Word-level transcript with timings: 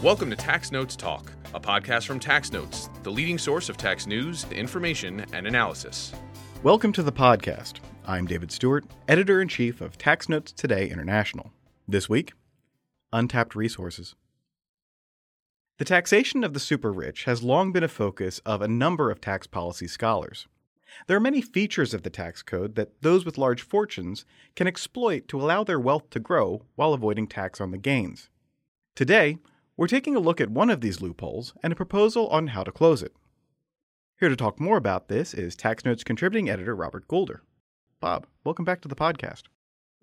Welcome 0.00 0.30
to 0.30 0.36
Tax 0.36 0.70
Notes 0.70 0.94
Talk, 0.94 1.32
a 1.54 1.58
podcast 1.58 2.06
from 2.06 2.20
Tax 2.20 2.52
Notes, 2.52 2.88
the 3.02 3.10
leading 3.10 3.36
source 3.36 3.68
of 3.68 3.76
tax 3.76 4.06
news, 4.06 4.46
information, 4.52 5.26
and 5.32 5.44
analysis. 5.44 6.12
Welcome 6.62 6.92
to 6.92 7.02
the 7.02 7.10
podcast. 7.10 7.80
I'm 8.06 8.24
David 8.24 8.52
Stewart, 8.52 8.84
editor 9.08 9.42
in 9.42 9.48
chief 9.48 9.80
of 9.80 9.98
Tax 9.98 10.28
Notes 10.28 10.52
Today 10.52 10.88
International. 10.88 11.50
This 11.88 12.08
week, 12.08 12.34
untapped 13.12 13.56
resources. 13.56 14.14
The 15.78 15.84
taxation 15.84 16.44
of 16.44 16.54
the 16.54 16.60
super 16.60 16.92
rich 16.92 17.24
has 17.24 17.42
long 17.42 17.72
been 17.72 17.82
a 17.82 17.88
focus 17.88 18.38
of 18.46 18.62
a 18.62 18.68
number 18.68 19.10
of 19.10 19.20
tax 19.20 19.48
policy 19.48 19.88
scholars. 19.88 20.46
There 21.08 21.16
are 21.16 21.20
many 21.20 21.40
features 21.40 21.92
of 21.92 22.04
the 22.04 22.10
tax 22.10 22.40
code 22.40 22.76
that 22.76 23.02
those 23.02 23.24
with 23.24 23.36
large 23.36 23.62
fortunes 23.62 24.24
can 24.54 24.68
exploit 24.68 25.26
to 25.26 25.40
allow 25.40 25.64
their 25.64 25.80
wealth 25.80 26.08
to 26.10 26.20
grow 26.20 26.62
while 26.76 26.92
avoiding 26.92 27.26
tax 27.26 27.60
on 27.60 27.72
the 27.72 27.78
gains. 27.78 28.30
Today, 28.94 29.38
we're 29.78 29.86
taking 29.86 30.16
a 30.16 30.20
look 30.20 30.40
at 30.40 30.50
one 30.50 30.70
of 30.70 30.80
these 30.80 31.00
loopholes 31.00 31.54
and 31.62 31.72
a 31.72 31.76
proposal 31.76 32.26
on 32.30 32.48
how 32.48 32.64
to 32.64 32.72
close 32.72 33.00
it. 33.00 33.14
Here 34.18 34.28
to 34.28 34.34
talk 34.34 34.58
more 34.58 34.76
about 34.76 35.06
this 35.06 35.32
is 35.32 35.54
Tax 35.54 35.84
Notes 35.84 36.02
contributing 36.02 36.50
editor 36.50 36.74
Robert 36.74 37.06
Goulder. 37.06 37.42
Bob, 38.00 38.26
welcome 38.42 38.64
back 38.64 38.80
to 38.80 38.88
the 38.88 38.96
podcast. 38.96 39.44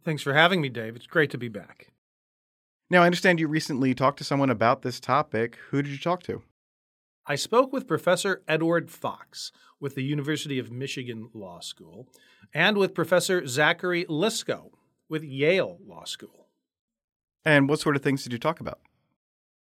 Thanks 0.06 0.24
for 0.24 0.34
having 0.34 0.62
me, 0.62 0.70
Dave. 0.70 0.96
It's 0.96 1.08
great 1.08 1.30
to 1.32 1.38
be 1.38 1.50
back. 1.50 1.92
Now, 2.90 3.04
I 3.04 3.06
understand 3.06 3.42
you 3.42 3.50
recently 3.50 3.94
talked 3.94 4.18
to 4.20 4.24
someone 4.24 4.50
about 4.50 4.82
this 4.82 5.02
topic. 5.02 5.58
Who 5.72 5.82
did 5.82 5.92
you 5.92 5.98
talk 5.98 6.24
to? 6.24 6.42
I 7.28 7.36
spoke 7.36 7.74
with 7.74 7.86
Professor 7.86 8.44
Edward 8.48 8.90
Fox 8.90 9.52
with 9.82 9.96
the 9.96 10.04
University 10.04 10.58
of 10.58 10.72
Michigan 10.72 11.30
Law 11.34 11.60
School 11.60 12.08
and 12.54 12.78
with 12.78 12.94
Professor 12.94 13.46
Zachary 13.46 14.06
Liscow 14.06 14.70
with 15.10 15.24
Yale 15.26 15.80
Law 15.86 16.06
School. 16.06 16.48
And 17.44 17.68
what 17.68 17.82
sort 17.82 17.98
of 17.98 18.02
things 18.02 18.24
did 18.24 18.32
you 18.32 18.40
talk 18.40 18.62
about? 18.62 18.80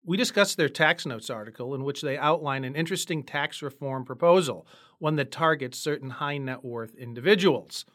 We 0.07 0.17
discussed 0.17 0.57
their 0.57 0.69
tax 0.69 1.07
notes 1.07 1.31
article 1.31 1.73
in 1.73 1.83
which 1.83 2.03
they 2.03 2.15
outline 2.15 2.63
an 2.63 2.75
interesting 2.75 3.23
tax 3.23 3.63
reform 3.63 4.05
proposal, 4.05 4.67
one 4.99 5.15
that 5.15 5.31
targets 5.31 5.79
certain 5.79 6.11
high 6.11 6.37
net 6.37 6.63
worth 6.63 6.93
individuals. 6.93 7.85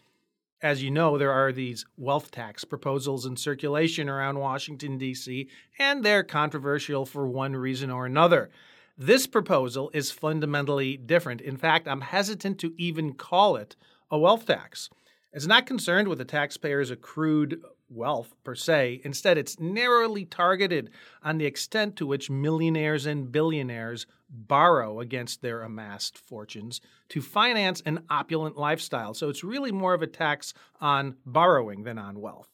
As 0.60 0.82
you 0.82 0.90
know, 0.90 1.16
there 1.16 1.30
are 1.30 1.52
these 1.52 1.86
wealth 1.96 2.32
tax 2.32 2.64
proposals 2.64 3.26
in 3.26 3.36
circulation 3.36 4.08
around 4.08 4.40
Washington, 4.40 4.98
D.C., 4.98 5.48
and 5.78 6.04
they're 6.04 6.24
controversial 6.24 7.06
for 7.06 7.28
one 7.28 7.54
reason 7.54 7.92
or 7.92 8.06
another. 8.06 8.50
This 8.98 9.28
proposal 9.28 9.88
is 9.94 10.10
fundamentally 10.10 10.96
different. 10.96 11.40
In 11.40 11.56
fact, 11.56 11.86
I'm 11.86 12.00
hesitant 12.00 12.58
to 12.58 12.74
even 12.76 13.14
call 13.14 13.54
it 13.54 13.76
a 14.10 14.18
wealth 14.18 14.46
tax. 14.46 14.90
It's 15.32 15.46
not 15.46 15.64
concerned 15.64 16.08
with 16.08 16.18
the 16.18 16.24
taxpayer's 16.24 16.90
accrued 16.90 17.62
wealth 17.90 18.34
per 18.44 18.54
se. 18.54 19.00
Instead, 19.04 19.36
it's 19.36 19.58
narrowly 19.58 20.24
targeted 20.24 20.90
on 21.22 21.38
the 21.38 21.46
extent 21.46 21.96
to 21.96 22.06
which 22.06 22.30
millionaires 22.30 23.06
and 23.06 23.30
billionaires 23.32 24.06
borrow 24.28 25.00
against 25.00 25.42
their 25.42 25.62
amassed 25.62 26.16
fortunes 26.16 26.80
to 27.08 27.20
finance 27.20 27.82
an 27.84 28.04
opulent 28.08 28.56
lifestyle. 28.56 29.12
So 29.12 29.28
it's 29.28 29.42
really 29.42 29.72
more 29.72 29.94
of 29.94 30.02
a 30.02 30.06
tax 30.06 30.54
on 30.80 31.16
borrowing 31.26 31.82
than 31.82 31.98
on 31.98 32.20
wealth. 32.20 32.48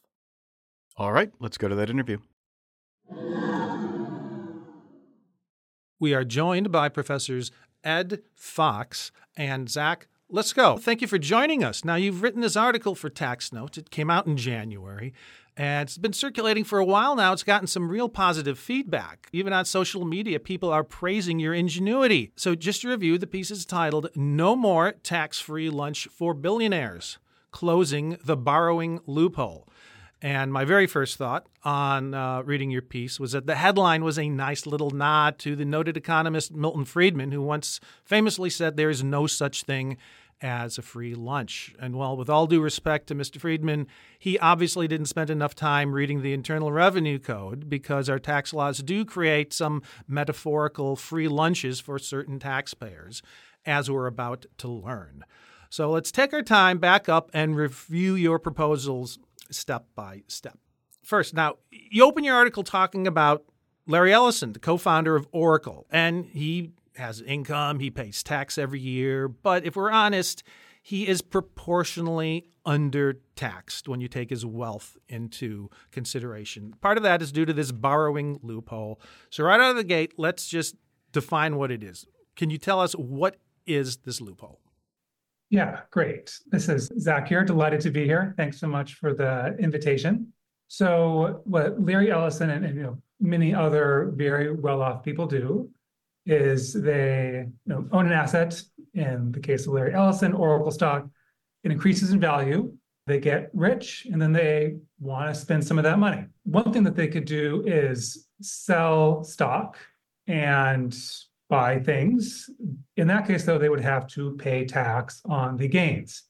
All 0.97 1.11
right, 1.11 1.31
let's 1.39 1.57
go 1.57 1.67
to 1.67 1.75
that 1.75 1.91
interview. 1.91 2.17
We 5.99 6.13
are 6.13 6.23
joined 6.23 6.71
by 6.71 6.89
Professors 6.89 7.51
Ed 7.83 8.21
Fox 8.35 9.11
and 9.35 9.69
Zach 9.69 10.07
Liscow. 10.31 10.77
Thank 10.77 11.01
you 11.01 11.07
for 11.07 11.17
joining 11.17 11.63
us. 11.63 11.85
Now, 11.85 11.95
you've 11.95 12.21
written 12.21 12.41
this 12.41 12.57
article 12.57 12.95
for 12.95 13.09
Tax 13.09 13.53
Notes. 13.53 13.77
It 13.77 13.89
came 13.89 14.09
out 14.09 14.27
in 14.27 14.35
January, 14.35 15.13
and 15.55 15.87
it's 15.87 15.97
been 15.97 16.11
circulating 16.11 16.65
for 16.65 16.79
a 16.79 16.85
while 16.85 17.15
now. 17.15 17.31
It's 17.31 17.43
gotten 17.43 17.65
some 17.65 17.89
real 17.89 18.09
positive 18.09 18.59
feedback. 18.59 19.29
Even 19.31 19.53
on 19.53 19.63
social 19.63 20.03
media, 20.03 20.37
people 20.41 20.69
are 20.69 20.83
praising 20.83 21.39
your 21.39 21.53
ingenuity. 21.53 22.33
So, 22.35 22.55
just 22.55 22.81
to 22.81 22.89
review, 22.89 23.17
the 23.17 23.25
piece 23.25 23.51
is 23.51 23.65
titled 23.65 24.09
No 24.15 24.53
More 24.53 24.91
Tax 25.01 25.39
Free 25.39 25.69
Lunch 25.69 26.09
for 26.11 26.33
Billionaires 26.33 27.19
Closing 27.51 28.17
the 28.21 28.35
Borrowing 28.35 28.99
Loophole. 29.07 29.69
And 30.21 30.51
my 30.51 30.65
very 30.65 30.87
first 30.87 31.17
thought 31.17 31.45
on 31.63 32.13
uh, 32.13 32.41
reading 32.41 32.71
your 32.71 32.81
piece 32.81 33.19
was 33.19 33.33
that 33.33 33.45
the 33.45 33.55
headline 33.55 34.03
was 34.03 34.17
a 34.17 34.29
nice 34.29 34.65
little 34.65 34.89
nod 34.89 35.37
to 35.39 35.55
the 35.55 35.65
noted 35.65 35.95
economist 35.95 36.53
Milton 36.53 36.85
Friedman, 36.85 37.31
who 37.31 37.41
once 37.41 37.79
famously 38.03 38.49
said 38.49 38.77
there 38.77 38.89
is 38.89 39.03
no 39.03 39.27
such 39.27 39.63
thing 39.63 39.97
as 40.41 40.77
a 40.77 40.81
free 40.81 41.13
lunch. 41.13 41.75
And 41.79 41.95
while, 41.95 42.17
with 42.17 42.29
all 42.29 42.47
due 42.47 42.61
respect 42.61 43.07
to 43.07 43.15
Mr. 43.15 43.39
Friedman, 43.39 43.87
he 44.17 44.37
obviously 44.39 44.87
didn't 44.87 45.07
spend 45.07 45.29
enough 45.29 45.55
time 45.55 45.93
reading 45.93 46.21
the 46.21 46.33
Internal 46.33 46.71
Revenue 46.71 47.19
Code 47.19 47.69
because 47.69 48.09
our 48.09 48.19
tax 48.19 48.53
laws 48.53 48.79
do 48.79 49.05
create 49.05 49.53
some 49.53 49.81
metaphorical 50.07 50.95
free 50.95 51.27
lunches 51.27 51.79
for 51.79 51.97
certain 51.99 52.39
taxpayers, 52.39 53.21
as 53.65 53.89
we're 53.89 54.07
about 54.07 54.45
to 54.59 54.67
learn. 54.67 55.23
So 55.69 55.91
let's 55.91 56.11
take 56.11 56.33
our 56.33 56.43
time 56.43 56.77
back 56.77 57.09
up 57.09 57.29
and 57.33 57.55
review 57.55 58.15
your 58.15 58.39
proposals 58.39 59.19
step 59.51 59.87
by 59.95 60.23
step. 60.27 60.57
First, 61.03 61.33
now, 61.33 61.55
you 61.71 62.03
open 62.03 62.23
your 62.23 62.35
article 62.35 62.63
talking 62.63 63.07
about 63.07 63.45
Larry 63.87 64.13
Ellison, 64.13 64.53
the 64.53 64.59
co 64.59 64.77
founder 64.77 65.15
of 65.15 65.27
Oracle, 65.31 65.87
and 65.89 66.25
he 66.25 66.71
has 66.97 67.21
income, 67.21 67.79
he 67.79 67.89
pays 67.89 68.23
tax 68.23 68.57
every 68.57 68.79
year, 68.79 69.27
but 69.27 69.65
if 69.65 69.75
we're 69.75 69.91
honest, 69.91 70.43
he 70.81 71.07
is 71.07 71.21
proportionally 71.21 72.49
undertaxed 72.65 73.87
when 73.87 74.01
you 74.01 74.07
take 74.07 74.29
his 74.29 74.45
wealth 74.45 74.97
into 75.07 75.69
consideration. 75.91 76.73
Part 76.81 76.97
of 76.97 77.03
that 77.03 77.21
is 77.21 77.31
due 77.31 77.45
to 77.45 77.53
this 77.53 77.71
borrowing 77.71 78.39
loophole. 78.41 78.99
So, 79.29 79.43
right 79.43 79.59
out 79.59 79.71
of 79.71 79.75
the 79.77 79.83
gate, 79.83 80.13
let's 80.17 80.47
just 80.47 80.75
define 81.11 81.55
what 81.55 81.71
it 81.71 81.83
is. 81.83 82.05
Can 82.35 82.49
you 82.49 82.57
tell 82.57 82.79
us 82.79 82.93
what 82.93 83.37
is 83.65 83.97
this 83.97 84.19
loophole? 84.21 84.59
Yeah, 85.49 85.81
great. 85.91 86.37
This 86.47 86.67
is 86.67 86.91
Zach 86.99 87.27
here. 87.27 87.43
Delighted 87.43 87.79
to 87.81 87.91
be 87.91 88.03
here. 88.05 88.33
Thanks 88.37 88.59
so 88.59 88.67
much 88.67 88.95
for 88.95 89.13
the 89.13 89.55
invitation. 89.59 90.33
So, 90.67 91.41
what 91.45 91.81
Larry 91.81 92.11
Ellison 92.11 92.49
and, 92.49 92.65
and 92.65 92.75
you 92.75 92.83
know 92.83 92.97
many 93.19 93.53
other 93.55 94.11
very 94.15 94.53
well-off 94.53 95.03
people 95.03 95.25
do 95.25 95.69
is 96.25 96.73
they 96.73 97.45
you 97.47 97.73
know, 97.73 97.87
own 97.91 98.07
an 98.07 98.11
asset. 98.11 98.61
In 98.93 99.31
the 99.31 99.39
case 99.39 99.65
of 99.67 99.73
Larry 99.73 99.93
Ellison, 99.93 100.33
Oracle 100.33 100.71
stock, 100.71 101.07
it 101.63 101.71
increases 101.71 102.11
in 102.11 102.19
value. 102.19 102.73
They 103.05 103.19
get 103.19 103.49
rich, 103.53 104.05
and 104.11 104.21
then 104.21 104.33
they 104.33 104.75
want 104.99 105.33
to 105.33 105.39
spend 105.39 105.65
some 105.65 105.77
of 105.77 105.83
that 105.85 105.97
money. 105.97 106.25
One 106.43 106.73
thing 106.73 106.83
that 106.83 106.95
they 106.95 107.07
could 107.07 107.25
do 107.25 107.63
is 107.65 108.27
sell 108.41 109.23
stock 109.23 109.77
and 110.27 110.93
buy 111.49 111.79
things. 111.79 112.49
In 112.97 113.07
that 113.07 113.27
case, 113.27 113.43
though, 113.43 113.57
they 113.57 113.69
would 113.69 113.81
have 113.81 114.07
to 114.07 114.35
pay 114.37 114.65
tax 114.65 115.21
on 115.25 115.57
the 115.57 115.67
gains. 115.67 116.23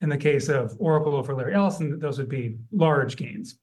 In 0.00 0.08
the 0.08 0.16
case 0.16 0.48
of 0.48 0.74
Oracle 0.78 1.22
for 1.22 1.34
Larry 1.34 1.54
Ellison, 1.54 1.98
those 1.98 2.18
would 2.18 2.28
be 2.28 2.56
large 2.72 3.16
gains. 3.16 3.58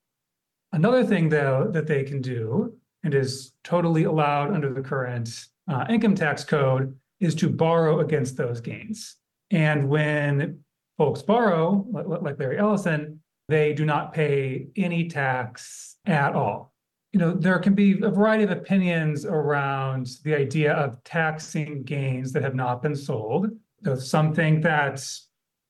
Another 0.73 1.03
thing, 1.03 1.29
though, 1.29 1.69
that 1.71 1.87
they 1.87 2.03
can 2.03 2.21
do 2.21 2.75
and 3.03 3.13
is 3.13 3.53
totally 3.63 4.03
allowed 4.03 4.53
under 4.53 4.73
the 4.73 4.81
current 4.81 5.45
uh, 5.67 5.85
income 5.89 6.15
tax 6.15 6.43
code 6.43 6.95
is 7.19 7.33
to 7.35 7.49
borrow 7.49 8.01
against 8.01 8.37
those 8.37 8.59
gains. 8.59 9.15
And 9.49 9.89
when 9.89 10.59
folks 10.97 11.21
borrow, 11.21 11.85
like 11.89 12.37
Larry 12.37 12.59
Ellison, 12.59 13.21
they 13.47 13.73
do 13.73 13.85
not 13.85 14.13
pay 14.13 14.67
any 14.75 15.07
tax 15.07 15.95
at 16.05 16.33
all 16.33 16.73
you 17.13 17.19
know, 17.19 17.33
there 17.33 17.59
can 17.59 17.73
be 17.73 18.01
a 18.01 18.09
variety 18.09 18.43
of 18.43 18.51
opinions 18.51 19.25
around 19.25 20.07
the 20.23 20.35
idea 20.35 20.73
of 20.73 21.03
taxing 21.03 21.83
gains 21.83 22.31
that 22.33 22.43
have 22.43 22.55
not 22.55 22.81
been 22.81 22.95
sold. 22.95 23.49
So 23.83 23.95
some 23.95 24.33
think 24.33 24.63
that, 24.63 25.03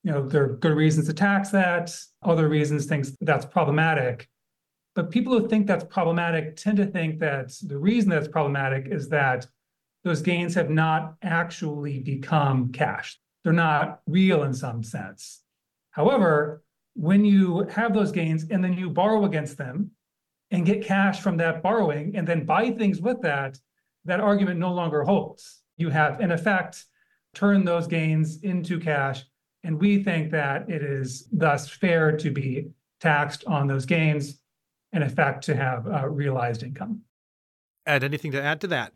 you 0.03 0.11
know, 0.11 0.27
there 0.27 0.43
are 0.43 0.55
good 0.57 0.75
reasons 0.75 1.07
to 1.07 1.13
tax 1.13 1.49
that. 1.49 1.95
Other 2.23 2.49
reasons 2.49 2.85
think 2.85 3.05
that's 3.21 3.45
problematic. 3.45 4.27
But 4.95 5.11
people 5.11 5.37
who 5.37 5.47
think 5.47 5.67
that's 5.67 5.83
problematic 5.83 6.55
tend 6.55 6.77
to 6.77 6.87
think 6.87 7.19
that 7.19 7.53
the 7.61 7.77
reason 7.77 8.09
that's 8.09 8.27
problematic 8.27 8.87
is 8.91 9.09
that 9.09 9.45
those 10.03 10.21
gains 10.21 10.55
have 10.55 10.71
not 10.71 11.15
actually 11.21 11.99
become 11.99 12.71
cash. 12.71 13.19
They're 13.43 13.53
not 13.53 13.99
real 14.07 14.43
in 14.43 14.53
some 14.53 14.83
sense. 14.83 15.41
However, 15.91 16.63
when 16.95 17.23
you 17.25 17.67
have 17.69 17.93
those 17.93 18.11
gains 18.11 18.45
and 18.49 18.63
then 18.63 18.73
you 18.73 18.89
borrow 18.89 19.25
against 19.25 19.57
them, 19.57 19.91
and 20.51 20.65
get 20.65 20.83
cash 20.83 21.19
from 21.19 21.37
that 21.37 21.61
borrowing 21.61 22.15
and 22.15 22.27
then 22.27 22.45
buy 22.45 22.71
things 22.71 23.01
with 23.01 23.21
that, 23.21 23.57
that 24.05 24.19
argument 24.19 24.59
no 24.59 24.73
longer 24.73 25.03
holds. 25.03 25.61
You 25.77 25.89
have, 25.89 26.21
in 26.21 26.31
effect, 26.31 26.85
turned 27.33 27.67
those 27.67 27.87
gains 27.87 28.43
into 28.43 28.79
cash. 28.79 29.23
And 29.63 29.79
we 29.79 30.03
think 30.03 30.31
that 30.31 30.69
it 30.69 30.81
is 30.81 31.27
thus 31.31 31.69
fair 31.69 32.15
to 32.17 32.31
be 32.31 32.69
taxed 32.99 33.43
on 33.45 33.67
those 33.67 33.85
gains, 33.85 34.39
in 34.93 35.03
effect, 35.03 35.43
to 35.45 35.55
have 35.55 35.87
uh, 35.87 36.07
realized 36.07 36.63
income. 36.63 37.01
Ed, 37.85 38.03
anything 38.03 38.31
to 38.31 38.41
add 38.41 38.61
to 38.61 38.67
that? 38.67 38.93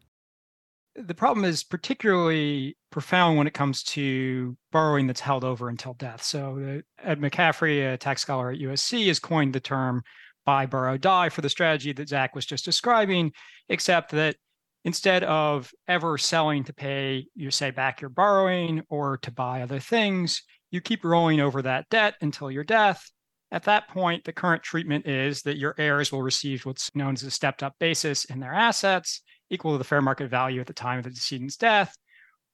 The 0.96 1.14
problem 1.14 1.46
is 1.46 1.64
particularly 1.64 2.76
profound 2.90 3.38
when 3.38 3.48
it 3.48 3.54
comes 3.54 3.84
to 3.84 4.58
borrowing 4.72 5.08
that's 5.08 5.22
held 5.22 5.44
over 5.44 5.70
until 5.70 5.94
death. 5.94 6.22
So, 6.22 6.82
uh, 7.02 7.08
Ed 7.08 7.22
McCaffery, 7.22 7.94
a 7.94 7.98
tax 7.98 8.22
scholar 8.22 8.52
at 8.52 8.60
USC, 8.60 9.08
has 9.08 9.20
coined 9.20 9.54
the 9.54 9.62
term 9.62 10.04
buy, 10.46 10.66
borrow, 10.66 10.98
die 10.98 11.30
for 11.30 11.42
the 11.42 11.50
strategy 11.50 11.94
that 11.94 12.10
Zach 12.10 12.36
was 12.36 12.46
just 12.46 12.66
describing, 12.66 13.32
except 13.70 14.12
that 14.12 14.36
instead 14.84 15.24
of 15.24 15.72
ever 15.88 16.18
selling 16.18 16.64
to 16.64 16.74
pay, 16.74 17.28
you 17.36 17.52
say, 17.52 17.72
back 17.72 18.02
your 18.02 18.10
borrowing 18.10 18.82
or 18.90 19.18
to 19.18 19.32
buy 19.32 19.62
other 19.62 19.80
things, 19.80 20.42
you 20.72 20.82
keep 20.82 21.04
rolling 21.04 21.40
over 21.40 21.62
that 21.62 21.88
debt 21.90 22.16
until 22.22 22.50
your 22.50 22.64
death. 22.64 23.10
At 23.52 23.64
that 23.64 23.90
point, 23.90 24.24
the 24.24 24.32
current 24.32 24.64
treatment 24.64 25.06
is 25.06 25.42
that 25.42 25.58
your 25.58 25.76
heirs 25.78 26.12
will 26.12 26.24
receive 26.24 26.66
what's 26.66 26.96
known 26.96 27.14
as 27.14 27.24
a 27.24 27.32
stepped 27.32 27.62
up 27.62 27.76
basis 27.80 28.26
in 28.26 28.40
their 28.40 28.54
assets, 28.54 29.22
equal 29.50 29.74
to 29.74 29.78
the 29.78 29.84
fair 29.84 30.02
market 30.02 30.30
value 30.30 30.62
at 30.62 30.68
the 30.68 30.74
time 30.74 31.00
of 31.00 31.04
the 31.04 31.10
decedent's 31.10 31.58
death. 31.58 31.94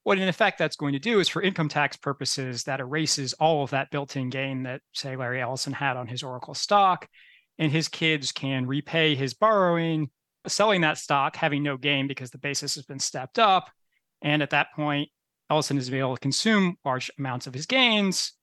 What 0.04 0.18
in 0.18 0.28
effect 0.28 0.58
that's 0.58 0.76
going 0.76 0.94
to 0.94 1.00
do 1.00 1.20
is 1.20 1.30
for 1.30 1.42
income 1.42 1.70
tax 1.70 1.98
purposes, 1.98 2.64
that 2.64 2.80
erases 2.80 3.34
all 3.34 3.64
of 3.64 3.70
that 3.70 3.92
built 3.92 4.16
in 4.16 4.30
gain 4.30 4.64
that, 4.64 4.82
say, 4.94 5.16
Larry 5.16 5.42
Ellison 5.42 5.74
had 5.74 5.98
on 5.98 6.08
his 6.08 6.24
Oracle 6.24 6.56
stock. 6.56 7.08
And 7.60 7.72
his 7.72 7.88
kids 7.88 8.32
can 8.32 8.68
repay 8.68 9.16
his 9.16 9.34
borrowing 9.34 10.10
selling 10.50 10.82
that 10.82 10.98
stock, 10.98 11.36
having 11.36 11.64
no 11.64 11.78
gain 11.78 12.08
because 12.08 12.32
the 12.32 12.38
basis 12.38 12.76
has 12.76 12.86
been 12.86 13.00
stepped 13.00 13.40
up. 13.40 13.70
And 14.22 14.42
at 14.42 14.52
that 14.52 14.68
point, 14.76 15.10
Ellison 15.50 15.78
is 15.78 15.92
able 15.92 16.16
to 16.16 16.22
consume 16.22 16.78
large 16.84 17.12
amounts 17.18 17.48
of 17.48 17.54
his 17.54 17.66
gains 17.66 18.34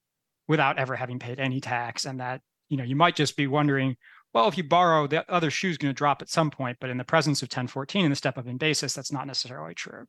without 0.49 0.79
ever 0.79 0.97
having 0.97 1.19
paid 1.19 1.39
any 1.39 1.61
tax. 1.61 2.05
And 2.05 2.21
that, 2.21 2.41
you 2.69 2.77
know, 2.77 2.85
you 2.85 2.97
might 2.97 3.17
just 3.17 3.37
be 3.37 3.47
wondering, 3.47 3.97
well, 4.33 4.49
if 4.49 4.57
you 4.57 4.65
borrow, 4.65 5.07
the 5.07 5.31
other 5.31 5.51
shoe 5.51 5.71
is 5.71 5.79
going 5.79 5.95
to 5.95 5.97
drop 5.97 6.23
at 6.23 6.29
some 6.29 6.51
point. 6.51 6.79
But 6.81 6.91
in 6.91 6.99
the 6.99 7.05
presence 7.05 7.43
of 7.43 7.47
1014 7.47 8.05
and 8.05 8.13
the 8.13 8.17
step 8.17 8.39
up 8.39 8.47
in 8.47 8.57
basis, 8.57 8.95
that's 8.95 9.13
not 9.13 9.27
necessarily 9.27 9.75
true. 9.75 10.07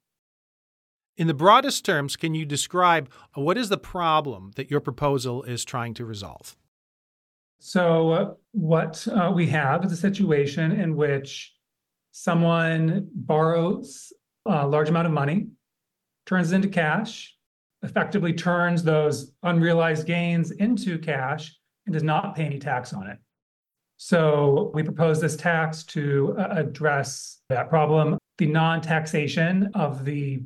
In 1.18 1.28
the 1.28 1.34
broadest 1.34 1.86
terms, 1.86 2.18
can 2.18 2.36
you 2.36 2.46
describe 2.46 3.10
uh, 3.38 3.42
what 3.42 3.58
is 3.58 3.70
the 3.70 3.78
problem 3.78 4.52
that 4.56 4.70
your 4.70 4.82
proposal 4.82 5.44
is 5.44 5.64
trying 5.64 5.94
to 5.94 6.06
resolve? 6.06 6.58
So, 7.60 8.12
uh, 8.12 8.34
what 8.52 9.08
uh, 9.08 9.32
we 9.34 9.48
have 9.48 9.84
is 9.86 9.92
a 9.92 9.98
situation 9.98 10.72
in 10.72 10.96
which 10.96 11.54
someone 12.12 13.10
borrows 13.14 14.14
a 14.46 14.68
large 14.68 14.90
amount 14.90 15.08
of 15.08 15.14
money, 15.14 15.48
turns 16.26 16.52
it 16.52 16.56
into 16.56 16.68
cash, 16.68 17.36
effectively 17.84 18.34
turns 18.34 18.84
those 18.84 19.34
unrealized 19.44 20.08
gains 20.08 20.52
into 20.52 20.98
cash, 20.98 21.58
and 21.86 21.94
does 21.94 22.04
not 22.04 22.36
pay 22.36 22.46
any 22.46 22.60
tax 22.60 22.94
on 22.94 23.08
it. 23.08 23.18
So 23.98 24.72
we 24.74 24.84
propose 24.84 25.22
this 25.22 25.36
tax 25.36 25.84
to 25.86 26.36
uh, 26.38 26.48
address 26.52 27.42
that 27.50 27.70
problem. 27.70 28.18
The 28.38 28.48
non-taxation 28.48 29.72
of 29.74 30.04
the 30.04 30.42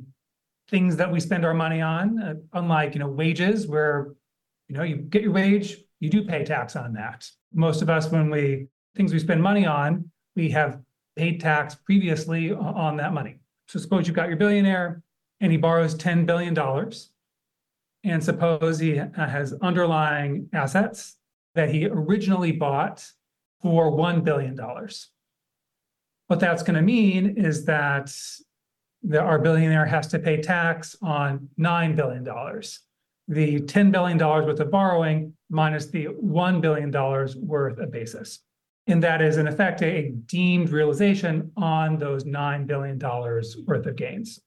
things 0.68 0.96
that 0.96 1.10
we 1.10 1.18
spend 1.18 1.44
our 1.44 1.54
money 1.54 1.80
on, 1.80 2.22
uh, 2.22 2.34
unlike 2.52 2.94
you 2.94 3.00
know 3.00 3.08
wages, 3.08 3.66
where 3.66 4.12
you 4.68 4.76
know 4.76 4.84
you 4.84 4.96
get 4.96 5.22
your 5.22 5.32
wage, 5.32 5.78
you 6.00 6.10
do 6.10 6.24
pay 6.24 6.44
tax 6.44 6.74
on 6.76 6.92
that. 6.94 7.28
Most 7.52 7.82
of 7.82 7.90
us, 7.90 8.10
when 8.10 8.30
we 8.30 8.66
things 8.96 9.12
we 9.12 9.18
spend 9.18 9.42
money 9.42 9.66
on, 9.66 10.10
we 10.34 10.50
have 10.50 10.80
paid 11.16 11.40
tax 11.40 11.74
previously 11.74 12.52
on 12.52 12.96
that 12.96 13.12
money. 13.12 13.38
So 13.68 13.78
suppose 13.78 14.06
you've 14.06 14.16
got 14.16 14.28
your 14.28 14.36
billionaire 14.36 15.02
and 15.40 15.52
he 15.52 15.58
borrows 15.58 15.94
$10 15.94 16.26
billion. 16.26 16.58
And 18.02 18.24
suppose 18.24 18.78
he 18.78 18.96
has 19.16 19.52
underlying 19.60 20.48
assets 20.52 21.16
that 21.54 21.70
he 21.70 21.86
originally 21.86 22.52
bought 22.52 23.06
for 23.60 23.92
$1 23.92 24.24
billion. 24.24 24.58
What 26.26 26.40
that's 26.40 26.62
going 26.62 26.76
to 26.76 26.82
mean 26.82 27.36
is 27.36 27.64
that 27.66 28.12
our 29.12 29.38
billionaire 29.38 29.86
has 29.86 30.06
to 30.08 30.18
pay 30.18 30.40
tax 30.40 30.96
on 31.02 31.48
$9 31.58 31.96
billion. 31.96 32.24
The 33.30 33.60
$10 33.60 33.92
billion 33.92 34.18
worth 34.18 34.58
of 34.58 34.70
borrowing 34.70 35.32
minus 35.50 35.86
the 35.86 36.06
$1 36.06 36.60
billion 36.60 36.90
worth 37.46 37.78
of 37.78 37.92
basis. 37.92 38.40
And 38.88 39.00
that 39.04 39.22
is 39.22 39.36
in 39.36 39.46
effect 39.46 39.82
a 39.82 40.10
deemed 40.26 40.70
realization 40.70 41.52
on 41.56 41.96
those 41.96 42.24
$9 42.24 42.66
billion 42.66 42.98
worth 42.98 43.86
of 43.86 43.96
gains. 43.96 44.40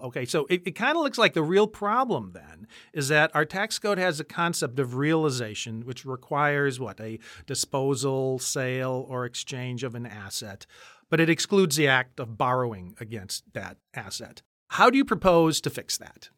Okay, 0.00 0.24
so 0.24 0.46
it, 0.48 0.62
it 0.64 0.70
kind 0.72 0.96
of 0.96 1.02
looks 1.02 1.18
like 1.18 1.34
the 1.34 1.42
real 1.42 1.66
problem 1.66 2.30
then 2.32 2.66
is 2.94 3.08
that 3.08 3.34
our 3.34 3.44
tax 3.44 3.78
code 3.78 3.98
has 3.98 4.18
a 4.20 4.24
concept 4.24 4.78
of 4.78 4.94
realization, 4.94 5.84
which 5.84 6.06
requires 6.06 6.80
what? 6.80 7.00
A 7.00 7.18
disposal, 7.46 8.38
sale, 8.38 9.04
or 9.08 9.26
exchange 9.26 9.84
of 9.84 9.94
an 9.94 10.06
asset, 10.06 10.64
but 11.10 11.20
it 11.20 11.28
excludes 11.28 11.76
the 11.76 11.88
act 11.88 12.18
of 12.18 12.38
borrowing 12.38 12.94
against 13.00 13.52
that 13.52 13.76
asset. 13.92 14.42
How 14.68 14.88
do 14.88 14.96
you 14.96 15.04
propose 15.04 15.60
to 15.62 15.70
fix 15.70 15.98
that? 15.98 16.30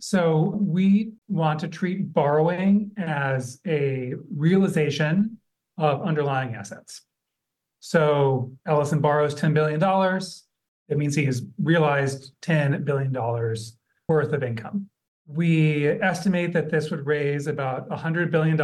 So 0.00 0.58
we 0.58 1.12
want 1.28 1.60
to 1.60 1.68
treat 1.68 2.12
borrowing 2.12 2.90
as 2.96 3.60
a 3.66 4.14
realization 4.34 5.38
of 5.76 6.02
underlying 6.02 6.54
assets. 6.54 7.02
So 7.80 8.52
Ellison 8.66 9.00
borrows 9.00 9.34
$10 9.34 9.54
billion. 9.54 9.82
It 10.88 10.98
means 10.98 11.14
he 11.14 11.24
has 11.26 11.42
realized 11.62 12.32
$10 12.42 12.84
billion 12.84 13.12
worth 14.08 14.32
of 14.32 14.42
income. 14.42 14.88
We 15.26 15.86
estimate 15.86 16.52
that 16.54 16.70
this 16.70 16.90
would 16.90 17.06
raise 17.06 17.46
about 17.46 17.88
$100 17.90 18.30
billion 18.30 18.60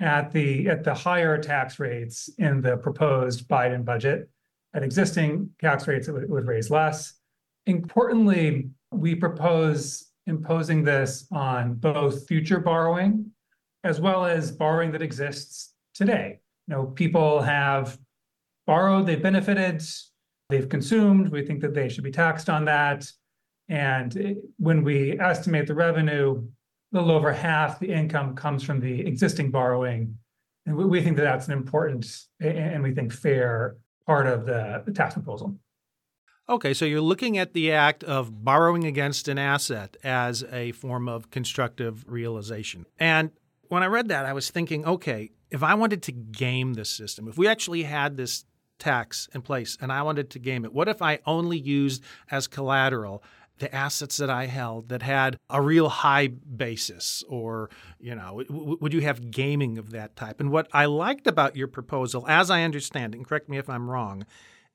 at 0.00 0.32
the 0.32 0.68
at 0.68 0.82
the 0.82 0.94
higher 0.94 1.36
tax 1.36 1.78
rates 1.78 2.30
in 2.38 2.62
the 2.62 2.78
proposed 2.78 3.46
Biden 3.48 3.84
budget. 3.84 4.30
At 4.72 4.82
existing 4.82 5.50
tax 5.60 5.86
rates, 5.86 6.08
it 6.08 6.12
would, 6.12 6.22
it 6.22 6.30
would 6.30 6.46
raise 6.46 6.70
less. 6.70 7.14
Importantly, 7.66 8.70
we 8.92 9.14
propose 9.14 10.09
imposing 10.26 10.84
this 10.84 11.26
on 11.32 11.74
both 11.74 12.26
future 12.28 12.60
borrowing 12.60 13.30
as 13.84 14.00
well 14.00 14.24
as 14.24 14.52
borrowing 14.52 14.92
that 14.92 15.02
exists 15.02 15.74
today. 15.94 16.40
You 16.66 16.74
know, 16.74 16.86
people 16.86 17.40
have 17.40 17.98
borrowed, 18.66 19.06
they've 19.06 19.22
benefited, 19.22 19.82
they've 20.48 20.68
consumed. 20.68 21.30
We 21.30 21.44
think 21.44 21.60
that 21.60 21.74
they 21.74 21.88
should 21.88 22.04
be 22.04 22.10
taxed 22.10 22.50
on 22.50 22.64
that. 22.66 23.10
And 23.68 24.36
when 24.58 24.82
we 24.82 25.18
estimate 25.18 25.66
the 25.66 25.74
revenue, 25.74 26.42
a 26.92 26.96
little 26.96 27.12
over 27.12 27.32
half 27.32 27.78
the 27.78 27.92
income 27.92 28.34
comes 28.34 28.62
from 28.62 28.80
the 28.80 29.06
existing 29.06 29.50
borrowing. 29.50 30.16
And 30.66 30.76
we, 30.76 31.00
think 31.02 31.16
that 31.16 31.22
that's 31.22 31.46
an 31.46 31.52
important 31.52 32.06
and 32.40 32.82
we 32.82 32.92
think 32.92 33.12
fair 33.12 33.76
part 34.06 34.26
of 34.26 34.44
the, 34.44 34.82
the 34.84 34.92
tax 34.92 35.14
proposal. 35.14 35.56
Okay, 36.50 36.74
so 36.74 36.84
you're 36.84 37.00
looking 37.00 37.38
at 37.38 37.52
the 37.52 37.70
act 37.70 38.02
of 38.02 38.44
borrowing 38.44 38.82
against 38.82 39.28
an 39.28 39.38
asset 39.38 39.96
as 40.02 40.42
a 40.50 40.72
form 40.72 41.08
of 41.08 41.30
constructive 41.30 42.04
realization. 42.08 42.86
And 42.98 43.30
when 43.68 43.84
I 43.84 43.86
read 43.86 44.08
that, 44.08 44.26
I 44.26 44.32
was 44.32 44.50
thinking, 44.50 44.84
okay, 44.84 45.30
if 45.52 45.62
I 45.62 45.74
wanted 45.74 46.02
to 46.02 46.12
game 46.12 46.74
the 46.74 46.84
system, 46.84 47.28
if 47.28 47.38
we 47.38 47.46
actually 47.46 47.84
had 47.84 48.16
this 48.16 48.46
tax 48.80 49.28
in 49.32 49.42
place 49.42 49.78
and 49.80 49.92
I 49.92 50.02
wanted 50.02 50.28
to 50.30 50.40
game 50.40 50.64
it, 50.64 50.72
what 50.72 50.88
if 50.88 51.00
I 51.00 51.20
only 51.24 51.56
used 51.56 52.02
as 52.32 52.48
collateral 52.48 53.22
the 53.60 53.72
assets 53.72 54.16
that 54.16 54.30
I 54.30 54.46
held 54.46 54.88
that 54.88 55.02
had 55.02 55.36
a 55.50 55.62
real 55.62 55.88
high 55.88 56.28
basis, 56.28 57.22
or 57.28 57.70
you 58.00 58.14
know, 58.16 58.42
w- 58.48 58.78
would 58.80 58.92
you 58.92 59.02
have 59.02 59.30
gaming 59.30 59.78
of 59.78 59.90
that 59.90 60.16
type? 60.16 60.40
And 60.40 60.50
what 60.50 60.66
I 60.72 60.86
liked 60.86 61.28
about 61.28 61.56
your 61.56 61.68
proposal, 61.68 62.24
as 62.26 62.50
I 62.50 62.62
understand 62.62 63.14
it, 63.14 63.18
and 63.18 63.26
correct 63.26 63.50
me 63.50 63.58
if 63.58 63.68
I'm 63.68 63.88
wrong, 63.88 64.24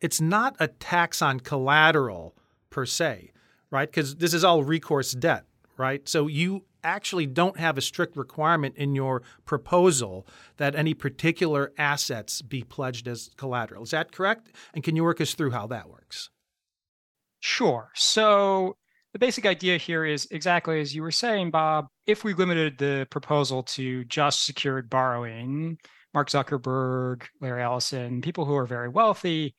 it's 0.01 0.21
not 0.21 0.55
a 0.59 0.67
tax 0.67 1.21
on 1.21 1.39
collateral 1.39 2.35
per 2.69 2.85
se, 2.85 3.31
right? 3.71 3.89
Because 3.89 4.15
this 4.17 4.33
is 4.33 4.43
all 4.43 4.63
recourse 4.63 5.13
debt, 5.13 5.45
right? 5.77 6.07
So 6.07 6.27
you 6.27 6.65
actually 6.83 7.25
don't 7.25 7.57
have 7.57 7.77
a 7.77 7.81
strict 7.81 8.15
requirement 8.15 8.75
in 8.77 8.95
your 8.95 9.23
proposal 9.45 10.27
that 10.57 10.75
any 10.75 10.93
particular 10.93 11.73
assets 11.77 12.41
be 12.41 12.63
pledged 12.63 13.07
as 13.07 13.31
collateral. 13.37 13.83
Is 13.83 13.91
that 13.91 14.11
correct? 14.11 14.51
And 14.73 14.83
can 14.83 14.95
you 14.95 15.03
work 15.03 15.19
us 15.19 15.33
through 15.33 15.51
how 15.51 15.67
that 15.67 15.89
works? 15.89 16.29
Sure. 17.39 17.89
So 17.95 18.75
the 19.13 19.19
basic 19.19 19.45
idea 19.45 19.77
here 19.77 20.05
is 20.05 20.27
exactly 20.29 20.79
as 20.79 20.93
you 20.93 21.01
were 21.01 21.11
saying, 21.11 21.51
Bob. 21.51 21.87
If 22.05 22.23
we 22.23 22.33
limited 22.33 22.77
the 22.77 23.07
proposal 23.09 23.63
to 23.63 24.03
just 24.05 24.45
secured 24.45 24.89
borrowing, 24.89 25.77
Mark 26.13 26.29
Zuckerberg, 26.29 27.23
Larry 27.41 27.63
Ellison, 27.63 28.21
people 28.21 28.45
who 28.45 28.55
are 28.55 28.65
very 28.65 28.89
wealthy, 28.89 29.55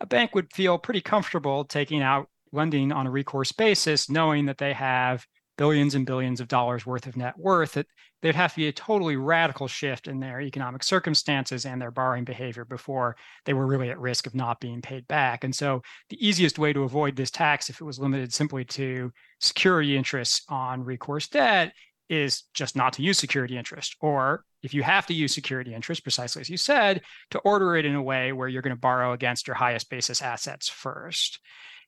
a 0.00 0.06
bank 0.06 0.34
would 0.34 0.52
feel 0.52 0.78
pretty 0.78 1.00
comfortable 1.00 1.64
taking 1.64 2.02
out 2.02 2.28
lending 2.52 2.92
on 2.92 3.06
a 3.06 3.10
recourse 3.10 3.52
basis, 3.52 4.10
knowing 4.10 4.46
that 4.46 4.58
they 4.58 4.72
have 4.72 5.26
billions 5.56 5.94
and 5.94 6.06
billions 6.06 6.40
of 6.40 6.48
dollars 6.48 6.86
worth 6.86 7.06
of 7.06 7.16
net 7.16 7.38
worth, 7.38 7.72
that 7.72 7.86
there'd 8.22 8.34
have 8.34 8.52
to 8.52 8.56
be 8.56 8.68
a 8.68 8.72
totally 8.72 9.16
radical 9.16 9.68
shift 9.68 10.08
in 10.08 10.18
their 10.18 10.40
economic 10.40 10.82
circumstances 10.82 11.66
and 11.66 11.80
their 11.80 11.90
borrowing 11.90 12.24
behavior 12.24 12.64
before 12.64 13.14
they 13.44 13.52
were 13.52 13.66
really 13.66 13.90
at 13.90 14.00
risk 14.00 14.26
of 14.26 14.34
not 14.34 14.58
being 14.58 14.80
paid 14.80 15.06
back. 15.06 15.44
And 15.44 15.54
so 15.54 15.82
the 16.08 16.26
easiest 16.26 16.58
way 16.58 16.72
to 16.72 16.84
avoid 16.84 17.14
this 17.14 17.30
tax, 17.30 17.68
if 17.68 17.80
it 17.80 17.84
was 17.84 17.98
limited 17.98 18.32
simply 18.32 18.64
to 18.66 19.12
security 19.38 19.96
interests 19.96 20.42
on 20.48 20.82
recourse 20.82 21.28
debt, 21.28 21.72
is 22.08 22.44
just 22.54 22.74
not 22.74 22.94
to 22.94 23.02
use 23.02 23.18
security 23.18 23.56
interest. 23.56 23.96
Or 24.00 24.44
if 24.62 24.74
you 24.74 24.82
have 24.82 25.06
to 25.06 25.14
use 25.14 25.34
security 25.34 25.74
interest, 25.74 26.02
precisely 26.02 26.40
as 26.40 26.50
you 26.50 26.56
said, 26.56 27.02
to 27.30 27.38
order 27.40 27.76
it 27.76 27.84
in 27.84 27.94
a 27.94 28.02
way 28.02 28.32
where 28.32 28.48
you're 28.48 28.62
going 28.62 28.74
to 28.74 28.80
borrow 28.80 29.12
against 29.12 29.46
your 29.46 29.56
highest 29.56 29.90
basis 29.90 30.22
assets 30.22 30.68
first. 30.68 31.40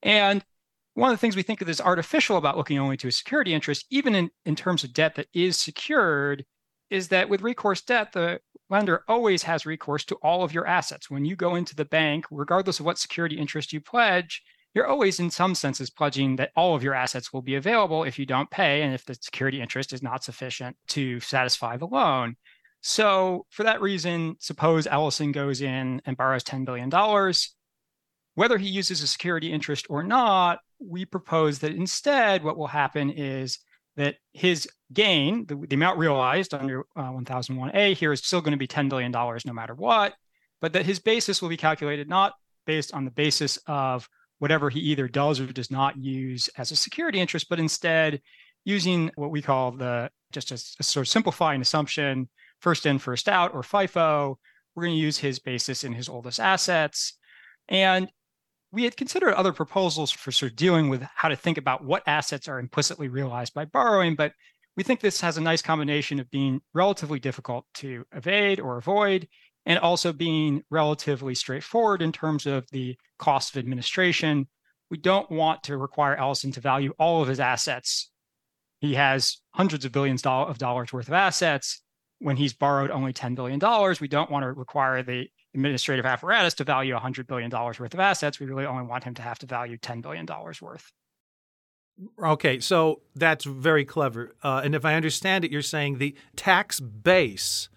And 0.03 0.45
one 0.95 1.11
of 1.11 1.17
the 1.17 1.21
things 1.21 1.37
we 1.37 1.43
think 1.43 1.61
of 1.63 1.69
as 1.69 1.81
artificial 1.81 2.37
about 2.37 2.57
looking 2.57 2.79
only 2.79 2.97
to 2.99 3.09
a 3.09 3.13
security 3.13 3.55
interest, 3.55 3.87
even 3.91 4.15
in, 4.15 4.31
in 4.45 4.57
terms 4.57 4.85
of 4.85 4.93
debt 4.93 5.15
that 5.15 5.29
is 5.33 5.59
secured, 5.59 6.45
is 6.91 7.09
that 7.09 7.29
with 7.29 7.41
recourse 7.41 7.81
debt, 7.81 8.13
the 8.13 8.39
lender 8.69 9.03
always 9.09 9.43
has 9.45 9.65
recourse 9.65 10.05
to 10.05 10.17
all 10.17 10.45
of 10.45 10.53
your 10.53 10.67
assets. 10.67 11.11
When 11.11 11.25
you 11.25 11.37
go 11.37 11.55
into 11.55 11.75
the 11.75 11.87
bank, 11.87 12.27
regardless 12.31 12.81
of 12.81 12.87
what 12.87 12.99
security 12.99 13.39
interest 13.39 13.73
you 13.73 13.81
pledge, 13.81 14.43
you're 14.75 14.87
always, 14.87 15.21
in 15.21 15.31
some 15.31 15.55
senses, 15.55 15.91
pledging 15.91 16.37
that 16.37 16.51
all 16.57 16.75
of 16.75 16.83
your 16.83 16.95
assets 16.95 17.33
will 17.33 17.43
be 17.43 17.57
available 17.57 18.05
if 18.05 18.19
you 18.19 18.25
don't 18.25 18.51
pay 18.51 18.83
and 18.83 18.95
if 18.95 19.05
the 19.05 19.15
security 19.15 19.61
interest 19.61 19.93
is 19.93 20.03
not 20.03 20.25
sufficient 20.25 20.77
to 20.89 21.21
satisfy 21.21 21.77
the 21.77 21.87
loan. 21.87 22.37
So, 22.83 23.47
for 23.51 23.63
that 23.63 23.81
reason, 23.81 24.37
suppose 24.41 24.89
Ellison 24.89 25.31
goes 25.31 25.61
in 25.61 26.03
and 26.05 26.17
borrows 26.17 26.43
$10 26.43 26.65
billion. 26.65 26.91
Whether 28.35 28.59
he 28.59 28.69
uses 28.69 29.03
a 29.03 29.07
security 29.07 29.53
interest 29.53 29.87
or 29.89 30.03
not, 30.03 30.59
we 30.81 31.05
propose 31.05 31.61
that 31.61 31.73
instead, 31.73 32.43
what 32.43 32.57
will 32.57 32.67
happen 32.67 33.11
is 33.11 33.59
that 33.97 34.17
his 34.33 34.69
gain, 34.93 35.47
the, 35.47 35.55
the 35.55 35.75
amount 35.75 35.99
realized 35.99 36.55
under 36.55 36.85
uh, 36.97 37.13
1001A 37.13 37.95
here 37.95 38.13
is 38.13 38.21
still 38.21 38.41
going 38.41 38.53
to 38.53 38.59
be 38.59 38.67
$10 38.67 38.89
billion 38.89 39.13
no 39.13 39.53
matter 39.53 39.75
what, 39.75 40.15
but 40.61 40.73
that 40.73 40.87
his 40.87 40.99
basis 40.99 41.41
will 41.41 41.51
be 41.51 41.57
calculated 41.57 42.09
not 42.09 42.33
based 42.67 42.93
on 42.95 43.05
the 43.05 43.11
basis 43.13 43.59
of 43.67 44.09
whatever 44.41 44.71
he 44.71 44.81
either 44.81 45.07
does 45.07 45.39
or 45.39 45.47
does 45.47 45.71
not 45.71 45.97
use 45.97 46.49
as 46.57 46.73
a 46.73 46.77
security 46.77 47.21
interest, 47.21 47.49
but 47.49 47.61
instead 47.61 48.21
using 48.65 49.11
what 49.15 49.31
we 49.31 49.41
call 49.43 49.71
the 49.71 50.11
just 50.33 50.51
a, 50.51 50.55
a 50.81 50.83
sort 50.83 51.07
of 51.07 51.09
simplifying 51.09 51.61
assumption 51.61 52.29
first 52.63 52.87
in, 52.87 52.99
first 52.99 53.29
out, 53.29 53.53
or 53.53 53.63
FIFO. 53.63 54.37
We're 54.75 54.85
going 54.85 54.97
to 54.97 55.01
use 55.01 55.19
his 55.19 55.39
basis 55.39 55.85
in 55.85 55.93
his 55.93 56.09
oldest 56.09 56.41
assets. 56.41 57.19
And 57.69 58.09
we 58.71 58.85
had 58.85 58.97
considered 58.97 59.35
other 59.35 59.53
proposals 59.53 60.11
for 60.11 60.33
sort 60.33 60.53
of 60.53 60.57
dealing 60.57 60.89
with 60.89 61.03
how 61.15 61.29
to 61.29 61.37
think 61.37 61.59
about 61.59 61.85
what 61.85 62.03
assets 62.07 62.49
are 62.49 62.59
implicitly 62.59 63.09
realized 63.09 63.53
by 63.53 63.67
borrowing, 63.67 64.15
but 64.15 64.33
we 64.77 64.83
think 64.83 65.01
this 65.01 65.21
has 65.21 65.37
a 65.37 65.43
nice 65.43 65.61
combination 65.61 66.19
of 66.19 66.31
being 66.31 66.63
relatively 66.73 67.21
difficult 67.21 67.67
to 67.75 68.07
evade 68.15 68.59
or 68.59 68.79
avoid 68.79 69.29
and 69.67 69.79
also 69.79 70.13
being 70.13 70.63
relatively 70.71 71.35
straightforward 71.35 72.01
in 72.01 72.11
terms 72.13 72.47
of 72.47 72.65
the 72.71 72.97
cost 73.19 73.55
of 73.55 73.59
administration. 73.59 74.49
We 74.91 74.97
don't 74.97 75.31
want 75.31 75.65
to 75.65 75.77
require 75.77 76.17
Ellison 76.17 76.53
to 76.53 76.61
value 76.61 76.95
all 76.99 77.21
of 77.21 77.29
his 77.29 77.41
assets. 77.41 78.11
He 78.81 78.95
has 78.95 79.39
hundreds 79.51 79.85
of 79.85 79.93
billions 79.93 80.25
of 80.25 80.59
dollars 80.59 80.93
worth 80.93 81.09
of 81.09 81.15
assets. 81.15 81.82
When 82.23 82.37
he's 82.37 82.53
borrowed 82.53 82.91
only 82.91 83.13
$10 83.13 83.35
billion, 83.35 83.59
we 84.01 84.09
don't 84.09 84.31
want 84.31 84.45
to 84.45 84.53
require 84.53 85.03
the 85.03 85.29
administrative 85.55 86.07
apparatus 86.07 86.55
to 86.55 86.65
value 86.65 86.95
$100 86.95 87.27
billion 87.27 87.51
worth 87.51 87.81
of 87.81 88.01
assets. 88.01 88.39
We 88.39 88.47
really 88.47 88.65
only 88.65 88.85
want 88.85 89.05
him 89.05 89.15
to 89.15 89.23
have 89.23 89.39
to 89.41 89.47
value 89.47 89.77
$10 89.77 90.03
billion 90.03 90.27
worth. 90.61 90.93
Okay, 92.23 92.61
so 92.61 93.01
that's 93.15 93.45
very 93.45 93.85
clever. 93.85 94.35
Uh, 94.43 94.63
and 94.65 94.75
if 94.75 94.85
I 94.85 94.95
understand 94.95 95.45
it, 95.45 95.51
you're 95.51 95.63
saying 95.63 95.99
the 95.99 96.15
tax 96.37 96.81
base 96.81 97.69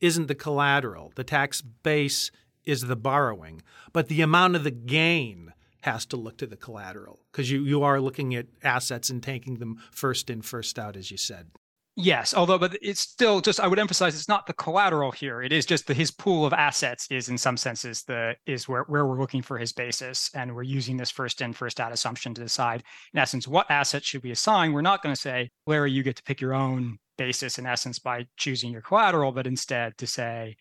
isn't 0.00 0.26
the 0.26 0.34
collateral. 0.34 1.12
The 1.14 1.24
tax 1.24 1.62
base 1.62 2.30
is 2.64 2.82
the 2.82 2.96
borrowing, 2.96 3.62
but 3.92 4.08
the 4.08 4.22
amount 4.22 4.56
of 4.56 4.64
the 4.64 4.70
gain 4.70 5.52
has 5.82 6.06
to 6.06 6.16
look 6.16 6.36
to 6.38 6.46
the 6.46 6.56
collateral 6.56 7.20
because 7.30 7.50
you, 7.50 7.62
you 7.62 7.82
are 7.82 8.00
looking 8.00 8.34
at 8.34 8.46
assets 8.62 9.10
and 9.10 9.22
taking 9.22 9.58
them 9.58 9.78
first 9.90 10.30
in, 10.30 10.42
first 10.42 10.78
out, 10.78 10.96
as 10.96 11.10
you 11.10 11.16
said. 11.16 11.50
Yes, 11.96 12.34
although, 12.34 12.58
but 12.58 12.76
it's 12.82 13.00
still 13.00 13.40
just, 13.40 13.60
I 13.60 13.68
would 13.68 13.78
emphasize 13.78 14.16
it's 14.16 14.28
not 14.28 14.46
the 14.46 14.52
collateral 14.52 15.12
here. 15.12 15.42
It 15.42 15.52
is 15.52 15.64
just 15.64 15.86
the, 15.86 15.94
his 15.94 16.10
pool 16.10 16.44
of 16.44 16.52
assets 16.52 17.06
is 17.08 17.28
in 17.28 17.38
some 17.38 17.56
senses 17.56 18.02
the, 18.02 18.34
is 18.46 18.68
where, 18.68 18.82
where 18.84 19.06
we're 19.06 19.20
looking 19.20 19.42
for 19.42 19.58
his 19.58 19.72
basis. 19.72 20.28
And 20.34 20.56
we're 20.56 20.64
using 20.64 20.96
this 20.96 21.12
first 21.12 21.40
in, 21.40 21.52
first 21.52 21.78
out 21.78 21.92
assumption 21.92 22.34
to 22.34 22.42
decide, 22.42 22.82
in 23.12 23.20
essence, 23.20 23.46
what 23.46 23.70
assets 23.70 24.06
should 24.06 24.24
we 24.24 24.32
assign? 24.32 24.72
We're 24.72 24.80
not 24.80 25.04
going 25.04 25.14
to 25.14 25.20
say, 25.20 25.52
Larry, 25.68 25.92
you 25.92 26.02
get 26.02 26.16
to 26.16 26.22
pick 26.24 26.40
your 26.40 26.52
own 26.52 26.98
basis 27.16 27.60
in 27.60 27.66
essence 27.66 28.00
by 28.00 28.26
choosing 28.36 28.72
your 28.72 28.82
collateral, 28.82 29.30
but 29.30 29.46
instead 29.46 29.96
to 29.98 30.06
say, 30.08 30.56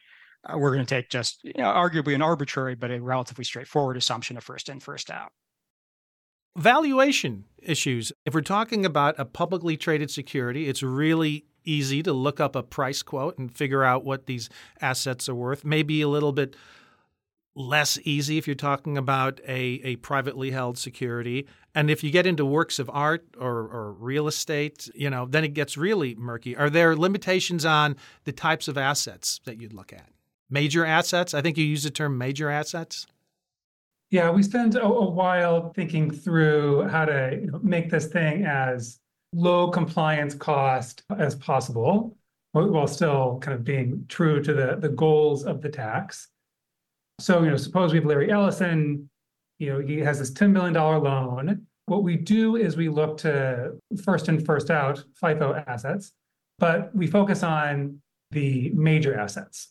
uh, 0.48 0.58
we're 0.58 0.74
going 0.74 0.86
to 0.86 0.96
take 0.96 1.10
just 1.10 1.44
you 1.44 1.54
know, 1.58 1.74
arguably 1.74 2.13
an 2.13 2.22
arbitrary, 2.22 2.75
but 2.75 2.92
a 2.92 3.02
relatively 3.02 3.44
straightforward 3.44 3.98
assumption 3.98 4.38
of 4.38 4.44
first 4.44 4.70
in, 4.70 4.80
first 4.80 5.10
out. 5.10 5.32
Valuation 6.56 7.46
issues. 7.62 8.12
If 8.26 8.34
we're 8.34 8.42
talking 8.42 8.86
about 8.86 9.16
a 9.18 9.26
publicly 9.26 9.76
traded 9.76 10.12
security, 10.12 10.68
it's 10.68 10.84
really 10.84 11.46
easy 11.66 12.04
to 12.04 12.14
look 12.14 12.40
up 12.40 12.56
a 12.56 12.62
price 12.62 13.02
quote 13.02 13.38
and 13.38 13.52
figure 13.52 13.84
out 13.84 14.04
what 14.04 14.28
these 14.28 14.50
assets 14.82 15.28
are 15.28 15.36
worth. 15.36 15.66
Maybe 15.66 16.02
a 16.02 16.08
little 16.08 16.32
bit 16.32 16.56
less 17.56 18.00
easy 18.04 18.38
if 18.38 18.48
you're 18.48 18.56
talking 18.56 18.98
about 18.98 19.40
a, 19.48 19.80
a 19.84 19.96
privately 19.98 20.52
held 20.52 20.78
security. 20.78 21.48
And 21.76 21.90
if 21.90 22.04
you 22.04 22.12
get 22.12 22.28
into 22.28 22.46
works 22.46 22.80
of 22.80 22.90
art 22.94 23.26
or, 23.40 23.68
or 23.68 23.94
real 23.94 24.28
estate, 24.28 24.90
you 24.96 25.10
know, 25.10 25.26
then 25.26 25.44
it 25.44 25.54
gets 25.54 25.78
really 25.78 26.16
murky. 26.16 26.56
Are 26.56 26.70
there 26.70 26.96
limitations 26.96 27.66
on 27.66 27.96
the 28.26 28.32
types 28.32 28.68
of 28.68 28.78
assets 28.78 29.40
that 29.46 29.60
you'd 29.60 29.74
look 29.74 29.94
at? 29.94 30.10
Major 30.50 30.86
assets? 30.86 31.34
I 31.34 31.42
think 31.42 31.58
you 31.58 31.66
use 31.66 31.84
the 31.84 31.92
term 31.92 32.18
major 32.18 32.50
assets. 32.50 33.08
Yeah, 34.13 34.29
we 34.29 34.43
spent 34.43 34.75
a, 34.75 34.84
a 34.84 35.10
while 35.10 35.74
thinking 35.74 36.12
through 36.12 36.88
how 36.88 37.03
to 37.03 37.60
make 37.63 37.89
this 37.89 38.05
thing 38.05 38.46
as 38.46 39.00
low 39.34 39.72
compliance 39.72 40.36
cost 40.36 41.01
as 41.17 41.34
possible, 41.34 42.15
while 42.51 42.86
still 42.86 43.39
kind 43.39 43.55
of 43.58 43.63
being 43.63 44.05
true 44.10 44.39
to 44.43 44.53
the, 44.53 44.75
the 44.79 44.89
goals 44.89 45.46
of 45.46 45.63
the 45.63 45.70
tax. 45.70 46.27
So, 47.20 47.41
you 47.41 47.50
know, 47.50 47.58
suppose 47.58 47.91
we 47.91 47.98
have 47.98 48.05
Larry 48.05 48.29
Ellison, 48.29 49.10
you 49.58 49.74
know, 49.74 49.79
he 49.79 49.98
has 50.01 50.20
this 50.20 50.29
$10 50.29 50.53
billion 50.53 50.75
loan. 50.75 51.65
What 51.88 52.03
we 52.03 52.15
do 52.15 52.55
is 52.55 52.77
we 52.77 52.89
look 52.89 53.17
to 53.22 53.79
first 54.03 54.29
in, 54.29 54.46
first 54.46 54.70
out 54.70 55.03
FIFO 55.24 55.67
assets, 55.67 56.12
but 56.60 56.96
we 56.96 57.08
focus 57.08 57.41
on 57.41 58.00
the 58.29 58.70
major 58.75 59.20
assets. 59.20 59.70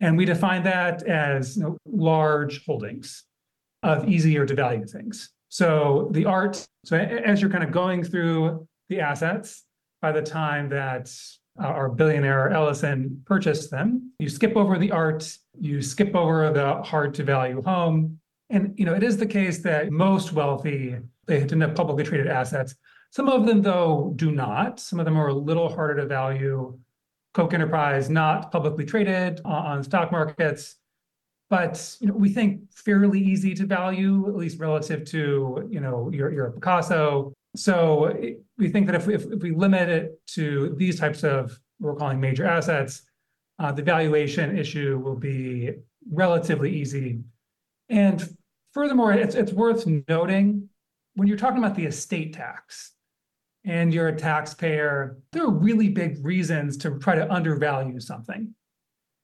And 0.00 0.18
we 0.18 0.26
define 0.26 0.64
that 0.64 1.02
as 1.04 1.56
you 1.56 1.62
know, 1.62 1.78
large 1.86 2.62
holdings 2.66 3.24
of 3.82 4.08
easier 4.08 4.46
to 4.46 4.54
value 4.54 4.86
things. 4.86 5.30
So 5.48 6.08
the 6.12 6.26
art, 6.26 6.66
so 6.84 6.96
as 6.96 7.40
you're 7.40 7.50
kind 7.50 7.64
of 7.64 7.72
going 7.72 8.04
through 8.04 8.66
the 8.88 9.00
assets, 9.00 9.64
by 10.00 10.12
the 10.12 10.22
time 10.22 10.68
that 10.70 11.12
uh, 11.60 11.66
our 11.66 11.88
billionaire 11.88 12.50
Ellison 12.50 13.22
purchased 13.26 13.70
them, 13.70 14.12
you 14.18 14.28
skip 14.28 14.56
over 14.56 14.78
the 14.78 14.92
art, 14.92 15.36
you 15.58 15.82
skip 15.82 16.14
over 16.14 16.50
the 16.50 16.82
hard 16.82 17.14
to 17.14 17.24
value 17.24 17.62
home. 17.62 18.18
And 18.48 18.78
you 18.78 18.84
know, 18.84 18.94
it 18.94 19.02
is 19.02 19.16
the 19.16 19.26
case 19.26 19.58
that 19.58 19.90
most 19.90 20.32
wealthy, 20.32 20.96
they 21.26 21.40
have 21.40 21.74
publicly 21.74 22.04
traded 22.04 22.28
assets. 22.28 22.74
Some 23.10 23.28
of 23.28 23.44
them, 23.44 23.60
though, 23.60 24.12
do 24.16 24.30
not. 24.30 24.78
Some 24.78 25.00
of 25.00 25.04
them 25.04 25.16
are 25.16 25.28
a 25.28 25.34
little 25.34 25.68
harder 25.68 26.00
to 26.00 26.06
value. 26.06 26.78
Koch 27.34 27.52
Enterprise, 27.54 28.08
not 28.08 28.50
publicly 28.50 28.84
traded 28.84 29.40
uh, 29.44 29.48
on 29.48 29.82
stock 29.82 30.10
markets 30.10 30.76
but 31.50 31.96
you 32.00 32.06
know, 32.06 32.14
we 32.14 32.30
think 32.30 32.72
fairly 32.72 33.20
easy 33.20 33.54
to 33.54 33.66
value, 33.66 34.28
at 34.28 34.36
least 34.36 34.58
relative 34.58 35.04
to 35.06 35.68
you 35.70 35.80
know 35.80 36.10
your 36.12 36.32
your 36.32 36.52
Picasso. 36.52 37.34
So 37.56 38.16
we 38.56 38.68
think 38.68 38.86
that 38.86 38.94
if 38.94 39.06
we, 39.08 39.14
if, 39.14 39.24
if 39.26 39.42
we 39.42 39.50
limit 39.50 39.88
it 39.88 40.20
to 40.28 40.74
these 40.78 40.98
types 40.98 41.24
of 41.24 41.58
we're 41.80 41.96
calling 41.96 42.20
major 42.20 42.46
assets, 42.46 43.02
uh, 43.58 43.72
the 43.72 43.82
valuation 43.82 44.56
issue 44.56 45.00
will 45.02 45.16
be 45.16 45.72
relatively 46.10 46.72
easy. 46.72 47.20
And 47.88 48.36
furthermore, 48.72 49.12
it's 49.12 49.34
it's 49.34 49.52
worth 49.52 49.86
noting 50.08 50.68
when 51.14 51.26
you're 51.26 51.36
talking 51.36 51.58
about 51.58 51.74
the 51.74 51.86
estate 51.86 52.32
tax 52.32 52.92
and 53.64 53.92
you're 53.92 54.08
a 54.08 54.16
taxpayer, 54.16 55.18
there 55.32 55.44
are 55.44 55.50
really 55.50 55.88
big 55.88 56.24
reasons 56.24 56.76
to 56.78 56.98
try 56.98 57.14
to 57.14 57.30
undervalue 57.30 58.00
something. 58.00 58.54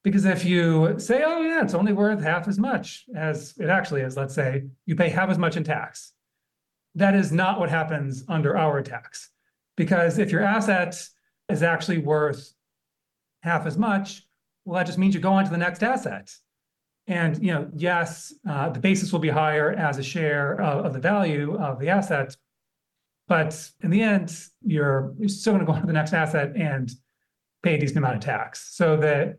Because 0.06 0.24
if 0.24 0.44
you 0.44 0.94
say, 1.00 1.24
oh, 1.26 1.40
yeah, 1.40 1.64
it's 1.64 1.74
only 1.74 1.92
worth 1.92 2.22
half 2.22 2.46
as 2.46 2.60
much 2.60 3.06
as 3.16 3.54
it 3.58 3.68
actually 3.68 4.02
is, 4.02 4.16
let's 4.16 4.36
say, 4.36 4.62
you 4.84 4.94
pay 4.94 5.08
half 5.08 5.30
as 5.30 5.36
much 5.36 5.56
in 5.56 5.64
tax. 5.64 6.12
That 6.94 7.16
is 7.16 7.32
not 7.32 7.58
what 7.58 7.70
happens 7.70 8.22
under 8.28 8.56
our 8.56 8.82
tax. 8.82 9.30
Because 9.76 10.20
if 10.20 10.30
your 10.30 10.44
asset 10.44 10.96
is 11.48 11.64
actually 11.64 11.98
worth 11.98 12.54
half 13.42 13.66
as 13.66 13.76
much, 13.76 14.22
well, 14.64 14.78
that 14.78 14.86
just 14.86 14.96
means 14.96 15.12
you 15.12 15.20
go 15.20 15.32
on 15.32 15.44
to 15.44 15.50
the 15.50 15.58
next 15.58 15.82
asset. 15.82 16.32
And 17.08 17.42
you 17.42 17.52
know, 17.52 17.68
yes, 17.74 18.32
uh, 18.48 18.68
the 18.68 18.78
basis 18.78 19.10
will 19.10 19.18
be 19.18 19.30
higher 19.30 19.72
as 19.72 19.98
a 19.98 20.04
share 20.04 20.60
of, 20.60 20.84
of, 20.84 20.92
the 20.92 21.00
value 21.00 21.56
of 21.58 21.80
the 21.80 21.88
asset, 21.88 22.36
but 23.26 23.72
in 23.80 23.90
the 23.90 24.02
end, 24.02 24.38
you're, 24.64 25.14
you're 25.18 25.28
still 25.28 25.54
going 25.54 25.66
to 25.66 25.72
go 25.72 25.72
on 25.72 25.80
to 25.80 25.86
the 25.88 25.92
next 25.92 26.12
asset 26.12 26.54
and 26.54 26.92
pay 27.64 27.74
a 27.74 27.78
decent 27.80 27.98
amount 27.98 28.14
of 28.14 28.20
tax. 28.20 28.68
So 28.72 28.96
that 28.98 29.38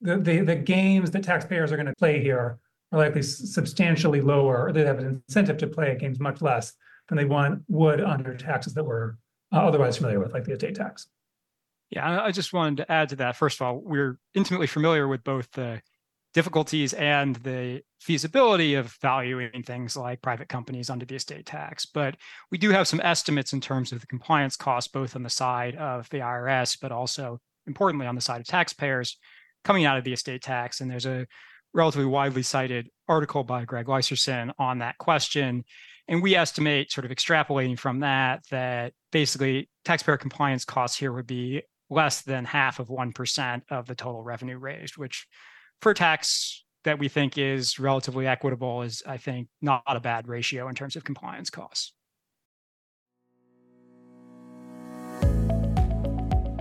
the, 0.00 0.40
the, 0.40 0.56
games 0.56 1.10
that 1.10 1.22
taxpayers 1.22 1.72
are 1.72 1.76
going 1.76 1.86
to 1.86 1.94
play 1.96 2.22
here 2.22 2.58
are 2.92 2.98
likely 2.98 3.22
substantially 3.22 4.20
lower, 4.20 4.66
or 4.66 4.72
they 4.72 4.84
have 4.84 4.98
an 4.98 5.22
incentive 5.28 5.58
to 5.58 5.66
play 5.66 5.96
games 5.96 6.18
much 6.18 6.40
less 6.40 6.72
than 7.08 7.18
they 7.18 7.24
want 7.24 7.62
would 7.68 8.00
under 8.00 8.34
taxes 8.34 8.74
that 8.74 8.84
we're 8.84 9.16
uh, 9.52 9.58
otherwise 9.58 9.96
familiar 9.96 10.20
with, 10.20 10.32
like 10.32 10.44
the 10.44 10.52
estate 10.52 10.74
tax. 10.74 11.06
Yeah, 11.90 12.22
I 12.22 12.30
just 12.30 12.52
wanted 12.52 12.78
to 12.78 12.92
add 12.92 13.08
to 13.10 13.16
that. 13.16 13.36
First 13.36 13.60
of 13.60 13.66
all, 13.66 13.78
we're 13.78 14.18
intimately 14.34 14.68
familiar 14.68 15.08
with 15.08 15.24
both 15.24 15.50
the 15.52 15.82
difficulties 16.32 16.92
and 16.92 17.34
the 17.36 17.82
feasibility 18.00 18.74
of 18.74 18.96
valuing 19.02 19.64
things 19.64 19.96
like 19.96 20.22
private 20.22 20.48
companies 20.48 20.88
under 20.88 21.04
the 21.04 21.16
estate 21.16 21.46
tax. 21.46 21.84
But 21.86 22.16
we 22.52 22.58
do 22.58 22.70
have 22.70 22.86
some 22.86 23.00
estimates 23.00 23.52
in 23.52 23.60
terms 23.60 23.90
of 23.90 24.00
the 24.00 24.06
compliance 24.06 24.56
costs, 24.56 24.90
both 24.90 25.16
on 25.16 25.24
the 25.24 25.30
side 25.30 25.74
of 25.74 26.08
the 26.10 26.18
IRS, 26.18 26.78
but 26.80 26.92
also 26.92 27.40
importantly 27.66 28.06
on 28.06 28.14
the 28.14 28.20
side 28.20 28.40
of 28.40 28.46
taxpayers 28.46 29.16
coming 29.64 29.84
out 29.84 29.98
of 29.98 30.04
the 30.04 30.12
estate 30.12 30.42
tax. 30.42 30.80
And 30.80 30.90
there's 30.90 31.06
a 31.06 31.26
relatively 31.72 32.06
widely 32.06 32.42
cited 32.42 32.88
article 33.08 33.44
by 33.44 33.64
Greg 33.64 33.86
Leiserson 33.86 34.52
on 34.58 34.78
that 34.78 34.98
question. 34.98 35.64
And 36.08 36.22
we 36.22 36.34
estimate, 36.34 36.90
sort 36.90 37.04
of 37.04 37.10
extrapolating 37.10 37.78
from 37.78 38.00
that, 38.00 38.42
that 38.50 38.92
basically 39.12 39.68
taxpayer 39.84 40.16
compliance 40.16 40.64
costs 40.64 40.98
here 40.98 41.12
would 41.12 41.26
be 41.26 41.62
less 41.88 42.22
than 42.22 42.44
half 42.44 42.78
of 42.78 42.88
1% 42.88 43.62
of 43.70 43.86
the 43.86 43.94
total 43.94 44.22
revenue 44.22 44.58
raised, 44.58 44.96
which 44.96 45.26
for 45.80 45.94
tax 45.94 46.64
that 46.84 46.98
we 46.98 47.08
think 47.08 47.36
is 47.36 47.78
relatively 47.78 48.26
equitable 48.26 48.82
is, 48.82 49.02
I 49.06 49.18
think, 49.18 49.48
not 49.60 49.82
a 49.86 50.00
bad 50.00 50.28
ratio 50.28 50.68
in 50.68 50.74
terms 50.74 50.96
of 50.96 51.04
compliance 51.04 51.50
costs. 51.50 51.92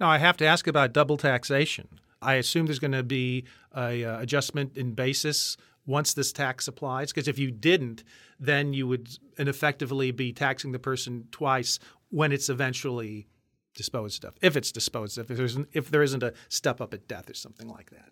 Now, 0.00 0.08
I 0.08 0.18
have 0.18 0.36
to 0.36 0.46
ask 0.46 0.68
about 0.68 0.92
double 0.92 1.16
taxation. 1.16 1.88
I 2.22 2.34
assume 2.34 2.66
there's 2.66 2.78
going 2.78 2.92
to 2.92 3.02
be 3.02 3.46
a 3.74 4.04
uh, 4.04 4.20
adjustment 4.20 4.76
in 4.76 4.92
basis 4.92 5.56
once 5.86 6.14
this 6.14 6.32
tax 6.32 6.68
applies, 6.68 7.12
because 7.12 7.28
if 7.28 7.38
you 7.38 7.50
didn't, 7.50 8.04
then 8.38 8.74
you 8.74 8.86
would 8.86 9.08
ineffectively 9.38 10.10
be 10.10 10.32
taxing 10.32 10.72
the 10.72 10.78
person 10.78 11.26
twice 11.30 11.78
when 12.10 12.32
it's 12.32 12.48
eventually 12.48 13.28
disposed 13.74 14.24
of, 14.24 14.34
if 14.42 14.56
it's 14.56 14.72
disposed 14.72 15.18
of, 15.18 15.30
if, 15.30 15.36
there's, 15.36 15.58
if 15.72 15.90
there 15.90 16.02
isn't 16.02 16.22
a 16.22 16.32
step 16.48 16.80
up 16.80 16.94
at 16.94 17.06
death 17.06 17.30
or 17.30 17.34
something 17.34 17.68
like 17.68 17.90
that. 17.90 18.10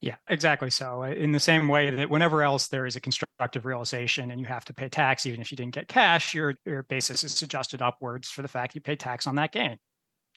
Yeah, 0.00 0.16
exactly. 0.28 0.70
So, 0.70 1.02
uh, 1.02 1.08
in 1.08 1.32
the 1.32 1.40
same 1.40 1.68
way 1.68 1.90
that 1.90 2.08
whenever 2.08 2.42
else 2.42 2.68
there 2.68 2.86
is 2.86 2.96
a 2.96 3.00
constructive 3.00 3.66
realization 3.66 4.30
and 4.30 4.40
you 4.40 4.46
have 4.46 4.64
to 4.64 4.72
pay 4.72 4.88
tax, 4.88 5.26
even 5.26 5.42
if 5.42 5.50
you 5.50 5.56
didn't 5.56 5.74
get 5.74 5.88
cash, 5.88 6.32
your, 6.32 6.54
your 6.64 6.84
basis 6.84 7.22
is 7.22 7.42
adjusted 7.42 7.82
upwards 7.82 8.30
for 8.30 8.40
the 8.40 8.48
fact 8.48 8.74
you 8.74 8.80
pay 8.80 8.96
tax 8.96 9.26
on 9.26 9.34
that 9.34 9.52
gain. 9.52 9.76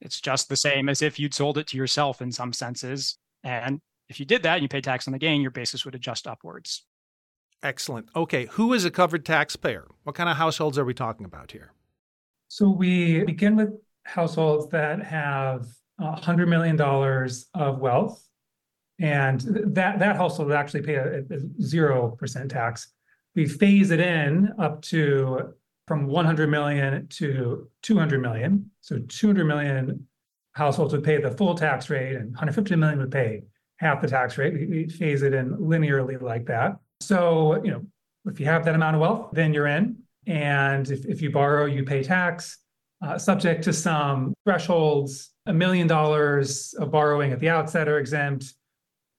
It's 0.02 0.20
just 0.20 0.50
the 0.50 0.58
same 0.58 0.90
as 0.90 1.02
if 1.02 1.18
you'd 1.18 1.34
sold 1.34 1.58
it 1.58 1.68
to 1.68 1.78
yourself 1.78 2.22
in 2.22 2.32
some 2.34 2.52
senses. 2.52 3.18
And 3.44 3.80
if 4.10 4.20
you 4.20 4.25
did 4.25 4.44
that 4.44 4.56
and 4.56 4.63
you 4.63 4.68
paid 4.68 4.84
tax 4.84 5.08
on 5.08 5.13
the 5.13 5.20
gain, 5.20 5.42
your 5.42 5.52
basis 5.52 5.86
would 5.86 5.96
adjust 5.96 6.28
upwards. 6.28 6.86
Excellent. 7.62 8.10
Okay, 8.13 8.48
who 8.52 8.74
is 8.74 8.84
a 8.84 8.92
covered 8.92 9.25
taxpayer? 9.25 9.88
What 10.04 10.16
kind 10.16 10.30
of 10.30 10.36
households 10.36 10.78
are 10.78 10.84
we 10.84 10.94
talking 10.94 11.25
about 11.25 11.52
here? 11.52 11.72
So 12.53 12.69
we 12.69 13.24
begin 13.24 13.55
with 13.55 13.72
households 14.03 14.69
that 14.69 15.03
have 15.03 15.65
uh, 16.00 16.15
$100 16.17 16.48
million 16.48 16.79
of 17.55 17.79
wealth. 17.79 18.24
And 19.00 19.41
that, 19.74 19.98
that 19.98 20.17
household 20.17 20.50
would 20.50 20.55
actually 20.55 20.83
pay 20.83 20.93
a, 20.93 21.22
a 21.22 21.24
0% 21.24 22.50
tax. 22.50 22.89
We 23.34 23.47
phase 23.47 23.89
it 23.89 23.99
in 23.99 24.54
up 24.60 24.84
to 24.84 25.56
from 25.88 26.06
100 26.06 26.47
million 26.47 27.08
to 27.08 27.67
200 27.82 28.21
million. 28.21 28.69
So 28.82 28.99
200 28.99 29.45
million 29.45 30.08
households 30.51 30.93
would 30.93 31.04
pay 31.04 31.19
the 31.19 31.32
full 31.32 31.56
tax 31.56 31.89
rate 31.89 32.15
and 32.15 32.34
150 32.34 32.75
million 32.75 32.99
would 32.99 33.12
pay 33.12 33.41
half 33.78 33.99
the 33.99 34.08
tax 34.08 34.38
rate. 34.38 34.54
We, 34.54 34.88
phase 34.89 35.23
it 35.23 35.34
in 35.34 35.58
linearly 35.58 36.21
like 36.21 36.45
that. 36.45 36.78
So, 37.01 37.63
you 37.63 37.71
know, 37.71 37.82
if 38.28 38.39
you 38.39 38.45
have 38.45 38.63
that 38.65 38.75
amount 38.75 38.95
of 38.95 39.01
wealth, 39.01 39.30
then 39.34 39.56
you're 39.56 39.65
in. 39.65 40.03
And 40.27 40.89
if, 40.89 41.05
if 41.05 41.21
you 41.21 41.31
borrow, 41.31 41.65
you 41.65 41.83
pay 41.83 42.03
tax, 42.03 42.59
uh, 43.05 43.17
subject 43.17 43.63
to 43.65 43.73
some 43.73 44.33
thresholds. 44.45 45.31
A 45.45 45.53
million 45.53 45.88
dollars 45.88 46.73
of 46.79 46.91
borrowing 46.91 47.33
at 47.33 47.39
the 47.39 47.49
outset 47.49 47.88
are 47.88 47.99
exempt. 47.99 48.53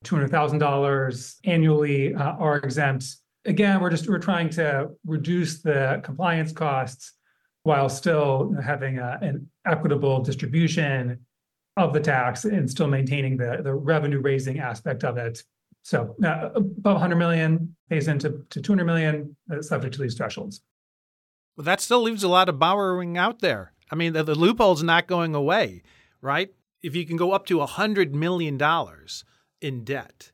$200,000 0.04 1.34
annually 1.44 2.14
uh, 2.14 2.32
are 2.32 2.58
exempt 2.58 3.04
again, 3.44 3.80
we're 3.80 3.90
just 3.90 4.08
we're 4.08 4.18
trying 4.18 4.48
to 4.50 4.90
reduce 5.06 5.60
the 5.60 6.00
compliance 6.04 6.52
costs 6.52 7.12
while 7.62 7.88
still 7.88 8.54
having 8.62 8.98
a, 8.98 9.18
an 9.22 9.48
equitable 9.66 10.20
distribution 10.20 11.18
of 11.76 11.92
the 11.92 12.00
tax 12.00 12.44
and 12.44 12.70
still 12.70 12.88
maintaining 12.88 13.36
the 13.36 13.60
the 13.62 13.74
revenue 13.74 14.20
raising 14.20 14.58
aspect 14.58 15.04
of 15.04 15.16
it. 15.16 15.42
So 15.82 16.14
uh, 16.24 16.50
above 16.54 16.94
100 16.94 17.16
million 17.16 17.74
pays 17.90 18.08
into 18.08 18.44
to 18.50 18.60
200 18.60 18.84
million, 18.84 19.36
uh, 19.52 19.60
subject 19.60 19.94
to 19.94 20.02
these 20.02 20.14
thresholds. 20.14 20.62
Well, 21.56 21.64
that 21.64 21.80
still 21.80 22.02
leaves 22.02 22.22
a 22.22 22.28
lot 22.28 22.48
of 22.48 22.58
borrowing 22.58 23.16
out 23.16 23.40
there. 23.40 23.72
I 23.90 23.94
mean, 23.94 24.12
the, 24.12 24.22
the 24.22 24.34
loophole's 24.34 24.82
not 24.82 25.06
going 25.06 25.34
away, 25.34 25.82
right? 26.20 26.50
If 26.82 26.96
you 26.96 27.06
can 27.06 27.16
go 27.16 27.32
up 27.32 27.46
to 27.46 27.58
$100 27.58 28.12
million 28.12 28.60
in 29.60 29.84
debt, 29.84 30.32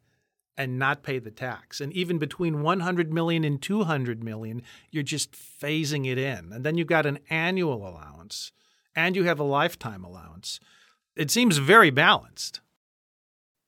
and 0.60 0.78
not 0.78 1.02
pay 1.02 1.18
the 1.18 1.30
tax. 1.30 1.80
And 1.80 1.90
even 1.94 2.18
between 2.18 2.62
100 2.62 3.14
million 3.14 3.44
and 3.44 3.62
200 3.62 4.22
million, 4.22 4.60
you're 4.90 5.02
just 5.02 5.32
phasing 5.32 6.06
it 6.06 6.18
in. 6.18 6.52
And 6.52 6.64
then 6.64 6.76
you've 6.76 6.86
got 6.86 7.06
an 7.06 7.18
annual 7.30 7.88
allowance 7.88 8.52
and 8.94 9.16
you 9.16 9.24
have 9.24 9.40
a 9.40 9.44
lifetime 9.44 10.04
allowance. 10.04 10.60
It 11.16 11.30
seems 11.30 11.56
very 11.56 11.88
balanced. 11.88 12.60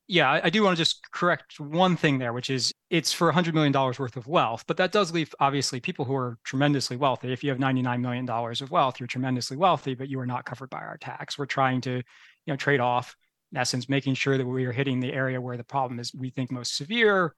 Yeah, 0.09 0.41
I 0.43 0.51
do 0.51 0.63
want 0.63 0.77
to 0.77 0.81
just 0.81 1.11
correct 1.13 1.59
one 1.59 1.97
thing 1.97 2.19
there, 2.19 2.33
which 2.33 2.51
is 2.51 2.75
it's 2.91 3.13
for 3.13 3.33
$100 3.33 3.55
million 3.55 3.73
worth 3.73 4.17
of 4.17 4.27
wealth, 4.27 4.65
but 4.67 4.77
that 4.77 4.93
does 4.93 5.13
leave 5.13 5.35
obviously 5.41 5.81
people 5.81 6.05
who 6.05 6.15
are 6.15 6.39
tremendously 6.45 6.97
wealthy. 6.97 7.33
If 7.33 7.43
you 7.43 7.51
have 7.51 7.59
$99 7.59 8.01
million 8.01 8.29
of 8.29 8.71
wealth, 8.71 9.01
you're 9.01 9.07
tremendously 9.07 9.57
wealthy, 9.57 9.95
but 9.95 10.09
you 10.09 10.19
are 10.21 10.27
not 10.27 10.45
covered 10.45 10.71
by 10.71 10.81
our 10.81 10.99
tax. 10.99 11.39
We're 11.39 11.47
trying 11.47 11.81
to, 11.83 11.93
you 11.93 12.03
know, 12.47 12.57
trade 12.57 12.81
off 12.81 13.17
in 13.53 13.59
essence, 13.59 13.89
making 13.89 14.15
sure 14.15 14.37
that 14.37 14.47
we 14.47 14.65
are 14.65 14.73
hitting 14.73 15.01
the 15.01 15.13
area 15.13 15.41
where 15.41 15.57
the 15.57 15.65
problem 15.65 16.01
is, 16.01 16.13
we 16.13 16.31
think, 16.31 16.51
most 16.51 16.77
severe 16.77 17.35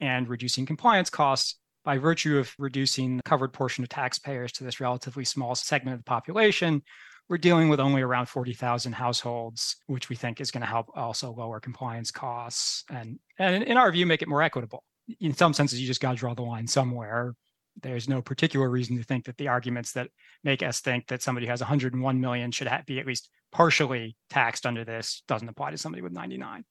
and 0.00 0.28
reducing 0.28 0.64
compliance 0.64 1.10
costs 1.10 1.58
by 1.84 1.98
virtue 1.98 2.38
of 2.38 2.52
reducing 2.58 3.16
the 3.16 3.22
covered 3.22 3.52
portion 3.52 3.82
of 3.82 3.88
taxpayers 3.88 4.52
to 4.52 4.64
this 4.64 4.80
relatively 4.80 5.24
small 5.24 5.54
segment 5.54 5.94
of 5.94 6.00
the 6.00 6.04
population. 6.04 6.82
We're 7.28 7.38
dealing 7.38 7.68
with 7.68 7.80
only 7.80 8.02
around 8.02 8.26
40,000 8.26 8.92
households, 8.92 9.76
which 9.86 10.08
we 10.08 10.16
think 10.16 10.40
is 10.40 10.50
going 10.50 10.60
to 10.60 10.66
help 10.66 10.86
also 10.94 11.32
lower 11.32 11.58
compliance 11.58 12.10
costs 12.10 12.84
and, 12.88 13.18
and 13.38 13.64
in 13.64 13.76
our 13.76 13.90
view, 13.90 14.06
make 14.06 14.22
it 14.22 14.28
more 14.28 14.42
equitable. 14.42 14.84
In 15.20 15.34
some 15.34 15.52
senses, 15.52 15.80
you 15.80 15.86
just 15.86 16.00
got 16.00 16.12
to 16.12 16.16
draw 16.16 16.34
the 16.34 16.42
line 16.42 16.66
somewhere 16.66 17.34
there's 17.82 18.08
no 18.08 18.22
particular 18.22 18.68
reason 18.68 18.96
to 18.96 19.02
think 19.02 19.24
that 19.26 19.36
the 19.36 19.48
arguments 19.48 19.92
that 19.92 20.08
make 20.44 20.62
us 20.62 20.80
think 20.80 21.06
that 21.08 21.22
somebody 21.22 21.46
who 21.46 21.50
has 21.50 21.60
101 21.60 22.20
million 22.20 22.50
should 22.50 22.68
be 22.86 22.98
at 22.98 23.06
least 23.06 23.28
partially 23.52 24.16
taxed 24.30 24.66
under 24.66 24.84
this 24.84 25.22
doesn't 25.28 25.48
apply 25.48 25.70
to 25.70 25.78
somebody 25.78 26.02
with 26.02 26.12
99. 26.12 26.64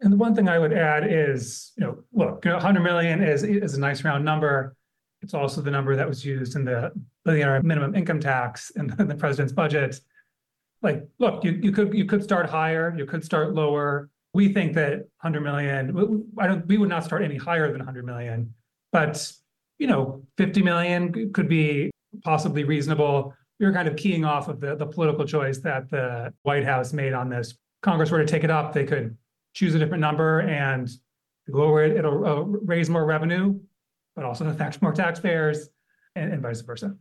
And 0.00 0.12
the 0.12 0.16
one 0.16 0.34
thing 0.34 0.48
I 0.48 0.58
would 0.58 0.72
add 0.72 1.06
is, 1.08 1.72
you 1.76 1.84
know, 1.84 1.98
look, 2.12 2.44
100 2.44 2.80
million 2.80 3.22
is 3.22 3.42
is 3.42 3.74
a 3.74 3.80
nice 3.80 4.02
round 4.04 4.24
number. 4.24 4.76
It's 5.24 5.32
also 5.32 5.62
the 5.62 5.70
number 5.70 5.96
that 5.96 6.06
was 6.06 6.22
used 6.22 6.54
in 6.54 6.66
the 6.66 6.92
billionaire 7.24 7.62
minimum 7.62 7.94
income 7.94 8.20
tax 8.20 8.70
in 8.76 8.86
the 8.98 9.14
president's 9.14 9.54
budget. 9.54 9.98
Like, 10.82 11.08
look, 11.18 11.42
you, 11.42 11.52
you 11.62 11.72
could 11.72 11.94
you 11.94 12.04
could 12.04 12.22
start 12.22 12.48
higher, 12.48 12.94
you 12.96 13.06
could 13.06 13.24
start 13.24 13.54
lower. 13.54 14.10
We 14.34 14.52
think 14.52 14.74
that 14.74 14.98
100 15.22 15.40
million, 15.40 16.26
I 16.38 16.46
don't, 16.46 16.66
we 16.66 16.76
would 16.76 16.90
not 16.90 17.04
start 17.04 17.22
any 17.22 17.36
higher 17.36 17.68
than 17.68 17.78
100 17.78 18.04
million, 18.04 18.52
but 18.92 19.32
you 19.78 19.86
know, 19.86 20.22
50 20.36 20.62
million 20.62 21.32
could 21.32 21.48
be 21.48 21.90
possibly 22.22 22.64
reasonable. 22.64 23.34
Were 23.60 23.72
kind 23.72 23.88
of 23.88 23.96
keying 23.96 24.26
off 24.26 24.48
of 24.48 24.60
the, 24.60 24.76
the 24.76 24.84
political 24.84 25.24
choice 25.24 25.58
that 25.60 25.88
the 25.88 26.34
White 26.42 26.64
House 26.64 26.92
made 26.92 27.14
on 27.14 27.30
this. 27.30 27.54
Congress 27.80 28.10
were 28.10 28.18
to 28.18 28.26
take 28.26 28.44
it 28.44 28.50
up, 28.50 28.74
they 28.74 28.84
could 28.84 29.16
choose 29.54 29.74
a 29.74 29.78
different 29.78 30.02
number 30.02 30.40
and 30.40 30.90
lower 31.48 31.82
it. 31.82 31.96
It'll 31.96 32.26
uh, 32.26 32.42
raise 32.42 32.90
more 32.90 33.06
revenue, 33.06 33.58
but 34.14 34.24
also 34.24 34.46
affect 34.46 34.80
more 34.82 34.92
taxpayers 34.92 35.68
and, 36.14 36.32
and 36.32 36.42
vice 36.42 36.60
versa. 36.60 36.96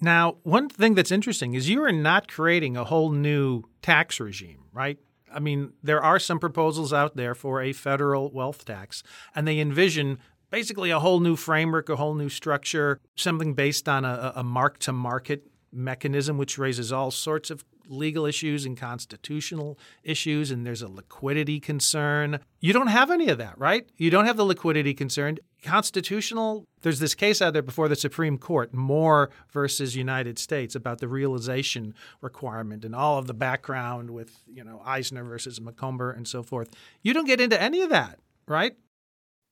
Now, 0.00 0.36
one 0.42 0.68
thing 0.68 0.94
that's 0.94 1.10
interesting 1.10 1.54
is 1.54 1.68
you 1.68 1.82
are 1.82 1.92
not 1.92 2.28
creating 2.28 2.76
a 2.76 2.84
whole 2.84 3.10
new 3.10 3.64
tax 3.80 4.20
regime, 4.20 4.64
right? 4.72 4.98
I 5.32 5.40
mean, 5.40 5.72
there 5.82 6.02
are 6.02 6.18
some 6.18 6.38
proposals 6.38 6.92
out 6.92 7.16
there 7.16 7.34
for 7.34 7.62
a 7.62 7.72
federal 7.72 8.30
wealth 8.30 8.64
tax, 8.64 9.02
and 9.34 9.48
they 9.48 9.58
envision 9.58 10.18
basically 10.50 10.90
a 10.90 11.00
whole 11.00 11.20
new 11.20 11.34
framework, 11.34 11.88
a 11.88 11.96
whole 11.96 12.14
new 12.14 12.28
structure, 12.28 13.00
something 13.16 13.54
based 13.54 13.88
on 13.88 14.04
a, 14.04 14.42
mark 14.44 14.78
to 14.78 14.92
market 14.92 15.46
mechanism, 15.72 16.38
which 16.38 16.58
raises 16.58 16.92
all 16.92 17.10
sorts 17.10 17.50
of 17.50 17.64
legal 17.88 18.26
issues 18.26 18.64
and 18.64 18.76
constitutional 18.76 19.78
issues, 20.02 20.50
and 20.50 20.66
there's 20.66 20.82
a 20.82 20.88
liquidity 20.88 21.60
concern. 21.60 22.40
You 22.60 22.72
don't 22.72 22.88
have 22.88 23.10
any 23.10 23.28
of 23.28 23.38
that, 23.38 23.58
right? 23.58 23.88
You 23.96 24.10
don't 24.10 24.26
have 24.26 24.36
the 24.36 24.44
liquidity 24.44 24.94
concern. 24.94 25.38
Constitutional, 25.62 26.66
there's 26.82 27.00
this 27.00 27.14
case 27.14 27.42
out 27.42 27.52
there 27.52 27.62
before 27.62 27.88
the 27.88 27.96
Supreme 27.96 28.38
Court, 28.38 28.72
Moore 28.72 29.30
versus 29.52 29.96
United 29.96 30.38
States, 30.38 30.74
about 30.74 31.00
the 31.00 31.08
realization 31.08 31.94
requirement 32.20 32.84
and 32.84 32.94
all 32.94 33.18
of 33.18 33.26
the 33.26 33.34
background 33.34 34.10
with, 34.10 34.42
you 34.46 34.62
know, 34.62 34.80
Eisner 34.84 35.24
versus 35.24 35.60
Macomber 35.60 36.10
and 36.10 36.28
so 36.28 36.42
forth. 36.42 36.70
You 37.02 37.14
don't 37.14 37.26
get 37.26 37.40
into 37.40 37.60
any 37.60 37.82
of 37.82 37.90
that, 37.90 38.18
right? 38.46 38.76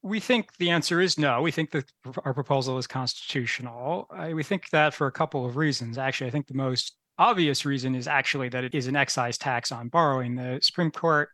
We 0.02 0.20
think 0.20 0.58
the 0.58 0.68
answer 0.68 1.00
is 1.00 1.18
no. 1.18 1.40
We 1.40 1.50
think 1.50 1.70
that 1.70 1.90
our 2.24 2.34
proposal 2.34 2.76
is 2.76 2.86
constitutional. 2.86 4.06
I, 4.10 4.34
we 4.34 4.42
think 4.42 4.68
that 4.70 4.92
for 4.92 5.06
a 5.06 5.12
couple 5.12 5.46
of 5.46 5.56
reasons. 5.56 5.96
Actually, 5.96 6.26
I 6.26 6.30
think 6.30 6.46
the 6.46 6.54
most 6.54 6.94
obvious 7.18 7.64
reason 7.64 7.94
is 7.94 8.08
actually 8.08 8.48
that 8.50 8.64
it 8.64 8.74
is 8.74 8.86
an 8.86 8.96
excise 8.96 9.38
tax 9.38 9.72
on 9.72 9.88
borrowing. 9.88 10.34
The 10.34 10.58
Supreme 10.62 10.90
Court, 10.90 11.28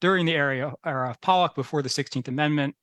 during 0.00 0.26
the 0.26 0.34
era, 0.34 0.74
of 0.84 1.20
Pollock 1.20 1.54
before 1.54 1.82
the 1.82 1.88
16th 1.88 2.28
Amendment, 2.28 2.74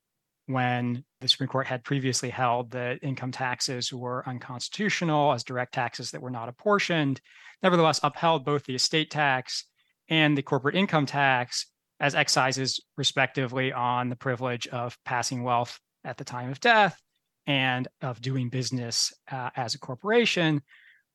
when 0.46 1.04
the 1.22 1.28
Supreme 1.28 1.50
Court 1.50 1.68
had 1.68 1.84
previously 1.84 2.30
held 2.30 2.72
that 2.72 3.04
income 3.04 3.32
taxes 3.32 3.94
were 3.94 4.28
unconstitutional 4.28 5.32
as 5.34 5.44
direct 5.44 5.74
taxes 5.74 6.12
that 6.12 6.22
were 6.22 6.32
not 6.32 6.50
apportioned, 6.50 7.22
nevertheless 7.62 8.00
upheld 8.02 8.46
both 8.46 8.64
the 8.64 8.76
estate 8.76 9.12
tax 9.12 9.66
and 10.10 10.38
the 10.38 10.42
corporate 10.42 10.76
income 10.76 11.06
tax 11.06 11.68
as 12.00 12.16
excises, 12.16 12.80
respectively, 12.98 13.72
on 13.74 14.10
the 14.10 14.16
privilege 14.16 14.66
of 14.68 14.98
passing 15.06 15.44
wealth 15.44 15.80
at 16.04 16.18
the 16.18 16.24
time 16.24 16.50
of 16.50 16.60
death 16.60 17.00
and 17.46 17.88
of 18.02 18.22
doing 18.22 18.50
business 18.50 19.14
uh, 19.32 19.50
as 19.56 19.76
a 19.76 19.80
corporation. 19.80 20.62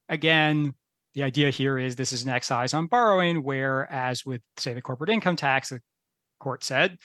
Again, 0.09 0.75
the 1.15 1.23
idea 1.23 1.51
here 1.51 1.79
is 1.79 1.97
this 1.97 2.13
is 2.13 2.25
an 2.25 2.31
excise 2.31 2.75
on 2.75 2.87
borrowing, 2.87 3.43
whereas 3.43 4.25
with, 4.25 4.43
say, 4.57 4.75
the 4.75 4.83
corporate 4.83 5.11
income 5.11 5.37
tax, 5.37 5.69
the 5.69 5.81
court 6.41 6.65
said 6.65 6.99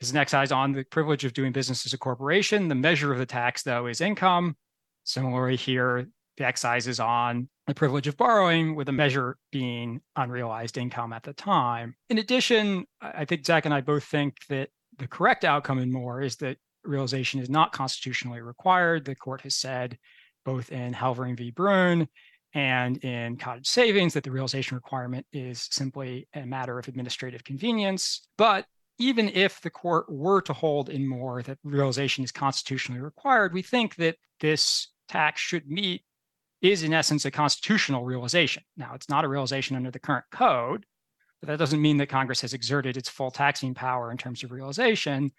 is 0.00 0.10
an 0.10 0.18
excise 0.18 0.52
on 0.52 0.72
the 0.72 0.84
privilege 0.84 1.24
of 1.24 1.32
doing 1.32 1.52
business 1.52 1.86
as 1.86 1.94
a 1.94 1.98
corporation. 1.98 2.68
The 2.68 2.74
measure 2.74 3.12
of 3.12 3.18
the 3.18 3.26
tax, 3.26 3.62
though, 3.62 3.86
is 3.86 4.02
income. 4.02 4.56
Similarly, 5.04 5.56
here, 5.56 6.06
the 6.36 6.44
excise 6.44 6.86
is 6.86 7.00
on 7.00 7.48
the 7.66 7.74
privilege 7.74 8.06
of 8.06 8.16
borrowing, 8.16 8.74
with 8.74 8.86
the 8.86 8.92
measure 8.92 9.38
being 9.50 10.00
unrealized 10.14 10.76
income 10.76 11.14
at 11.14 11.22
the 11.22 11.32
time. 11.32 11.96
In 12.10 12.18
addition, 12.18 12.84
I 13.00 13.24
think 13.24 13.46
Zach 13.46 13.64
and 13.64 13.72
I 13.72 13.80
both 13.80 14.04
think 14.04 14.36
that 14.50 14.68
the 14.98 15.08
correct 15.08 15.44
outcome 15.44 15.78
in 15.78 15.90
Moore 15.90 16.20
is 16.20 16.36
that 16.36 16.58
realization 16.84 17.40
is 17.40 17.48
not 17.48 17.72
constitutionally 17.72 18.42
required. 18.42 19.04
The 19.04 19.14
court 19.14 19.40
has 19.42 19.56
said, 19.56 19.98
both 20.44 20.70
in 20.70 20.92
Helvering 20.92 21.36
v. 21.36 21.50
Bruun 21.50 22.06
and 22.56 22.96
in 23.04 23.36
cottage 23.36 23.66
savings 23.66 24.14
that 24.14 24.24
the 24.24 24.30
realization 24.30 24.76
requirement 24.76 25.26
is 25.30 25.68
simply 25.70 26.26
a 26.34 26.46
matter 26.46 26.78
of 26.78 26.88
administrative 26.88 27.44
convenience. 27.44 28.26
But 28.38 28.64
even 28.98 29.28
if 29.28 29.60
the 29.60 29.68
court 29.68 30.06
were 30.08 30.40
to 30.40 30.54
hold 30.54 30.88
in 30.88 31.06
Moore 31.06 31.42
that 31.42 31.58
realization 31.64 32.24
is 32.24 32.32
constitutionally 32.32 33.02
required, 33.02 33.52
we 33.52 33.60
think 33.60 33.96
that 33.96 34.16
this 34.40 34.88
tax 35.06 35.38
should 35.38 35.68
meet 35.68 36.02
is 36.62 36.82
in 36.82 36.94
essence 36.94 37.26
a 37.26 37.30
constitutional 37.30 38.06
realization. 38.06 38.62
Now, 38.74 38.94
it's 38.94 39.10
not 39.10 39.26
a 39.26 39.28
realization 39.28 39.76
under 39.76 39.90
the 39.90 39.98
current 39.98 40.24
code, 40.32 40.86
but 41.42 41.48
that 41.48 41.58
doesn't 41.58 41.82
mean 41.82 41.98
that 41.98 42.08
Congress 42.08 42.40
has 42.40 42.54
exerted 42.54 42.96
its 42.96 43.10
full 43.10 43.30
taxing 43.30 43.74
power 43.74 44.10
in 44.10 44.16
terms 44.16 44.42
of 44.42 44.50
realization 44.50 45.30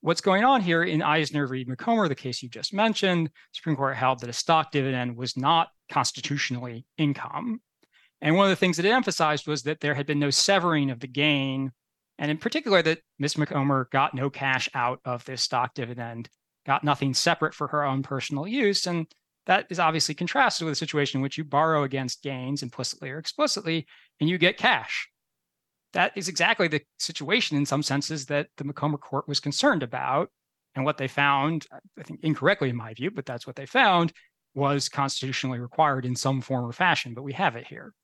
what's 0.00 0.20
going 0.20 0.44
on 0.44 0.60
here 0.60 0.82
in 0.82 1.02
Eisner 1.02 1.46
v. 1.46 1.64
Macomber, 1.66 2.08
the 2.08 2.14
case 2.14 2.42
you 2.42 2.48
just 2.48 2.72
mentioned, 2.72 3.30
Supreme 3.52 3.76
Court 3.76 3.96
held 3.96 4.20
that 4.20 4.30
a 4.30 4.34
stock 4.34 4.72
dividend 4.72 5.16
was 5.16 5.36
not 5.36 5.68
constitutionally 5.90 6.86
income. 6.96 7.60
And 8.20 8.36
one 8.36 8.46
of 8.46 8.50
the 8.50 8.56
things 8.56 8.76
that 8.76 8.86
it 8.86 8.92
emphasized 8.92 9.46
was 9.46 9.62
that 9.62 9.80
there 9.80 9.94
had 9.94 10.06
been 10.06 10.18
no 10.18 10.30
severing 10.30 10.90
of 10.90 11.00
the 11.00 11.06
gain, 11.06 11.72
and 12.18 12.30
in 12.30 12.36
particular, 12.36 12.82
that 12.82 13.00
Ms. 13.18 13.38
Macomber 13.38 13.88
got 13.90 14.14
no 14.14 14.28
cash 14.28 14.68
out 14.74 15.00
of 15.04 15.24
this 15.24 15.42
stock 15.42 15.74
dividend, 15.74 16.28
got 16.66 16.84
nothing 16.84 17.14
separate 17.14 17.54
for 17.54 17.68
her 17.68 17.82
own 17.82 18.02
personal 18.02 18.46
use. 18.46 18.86
And 18.86 19.06
that 19.46 19.66
is 19.70 19.78
obviously 19.78 20.14
contrasted 20.14 20.66
with 20.66 20.72
a 20.72 20.76
situation 20.76 21.18
in 21.18 21.22
which 21.22 21.38
you 21.38 21.44
borrow 21.44 21.82
against 21.82 22.22
gains 22.22 22.62
implicitly 22.62 23.10
or 23.10 23.18
explicitly, 23.18 23.86
and 24.20 24.28
you 24.28 24.36
get 24.36 24.58
cash 24.58 25.08
that 25.92 26.12
is 26.16 26.28
exactly 26.28 26.68
the 26.68 26.82
situation 26.98 27.56
in 27.56 27.66
some 27.66 27.82
senses 27.82 28.26
that 28.26 28.48
the 28.56 28.64
Macomber 28.64 28.98
court 28.98 29.26
was 29.26 29.40
concerned 29.40 29.82
about. 29.82 30.30
And 30.76 30.84
what 30.84 30.98
they 30.98 31.08
found, 31.08 31.66
I 31.98 32.02
think 32.04 32.20
incorrectly 32.22 32.70
in 32.70 32.76
my 32.76 32.94
view, 32.94 33.10
but 33.10 33.26
that's 33.26 33.44
what 33.44 33.56
they 33.56 33.66
found, 33.66 34.12
was 34.54 34.88
constitutionally 34.88 35.58
required 35.58 36.04
in 36.04 36.16
some 36.16 36.40
form 36.40 36.64
or 36.64 36.72
fashion. 36.72 37.14
But 37.14 37.22
we 37.22 37.32
have 37.34 37.56
it 37.56 37.66
here. 37.66 37.94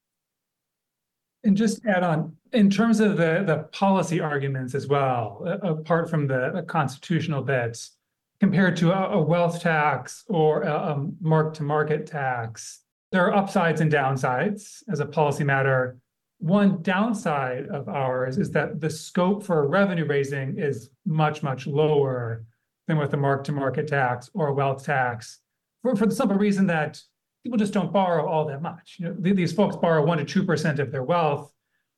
And 1.44 1.56
just 1.56 1.84
add 1.86 2.02
on, 2.02 2.36
in 2.52 2.70
terms 2.70 2.98
of 3.00 3.16
the, 3.16 3.44
the 3.46 3.68
policy 3.72 4.20
arguments 4.20 4.74
as 4.74 4.88
well, 4.88 5.42
apart 5.62 6.10
from 6.10 6.26
the, 6.26 6.50
the 6.54 6.62
constitutional 6.62 7.42
bits, 7.42 7.92
compared 8.40 8.76
to 8.78 8.92
a, 8.92 9.18
a 9.18 9.22
wealth 9.22 9.60
tax 9.60 10.24
or 10.28 10.62
a, 10.62 11.06
mark 11.20 11.54
to 11.54 11.62
market 11.62 12.06
tax, 12.06 12.80
there 13.12 13.24
are 13.26 13.34
upsides 13.34 13.80
and 13.80 13.92
downsides 13.92 14.82
as 14.88 15.00
a 15.00 15.06
policy 15.06 15.44
matter 15.44 15.98
one 16.38 16.82
downside 16.82 17.66
of 17.68 17.88
ours 17.88 18.36
is 18.36 18.50
that 18.50 18.80
the 18.80 18.90
scope 18.90 19.42
for 19.42 19.66
revenue 19.66 20.04
raising 20.04 20.58
is 20.58 20.90
much, 21.06 21.42
much 21.42 21.66
lower 21.66 22.44
than 22.86 22.98
with 22.98 23.14
a 23.14 23.16
mark-to-market 23.16 23.88
tax 23.88 24.30
or 24.34 24.48
a 24.48 24.54
wealth 24.54 24.84
tax 24.84 25.40
for, 25.86 25.96
for 25.96 26.06
the 26.06 26.14
simple 26.14 26.36
reason 26.36 26.66
that 26.66 27.00
people 27.44 27.58
just 27.58 27.72
don't 27.72 27.92
borrow 27.92 28.26
all 28.26 28.44
that 28.46 28.60
much. 28.60 28.96
You 28.98 29.06
know, 29.06 29.16
these 29.18 29.52
folks 29.52 29.76
borrow 29.76 30.04
one 30.04 30.18
to 30.18 30.24
two 30.24 30.44
percent 30.44 30.78
of 30.78 30.90
their 30.90 31.04
wealth, 31.04 31.52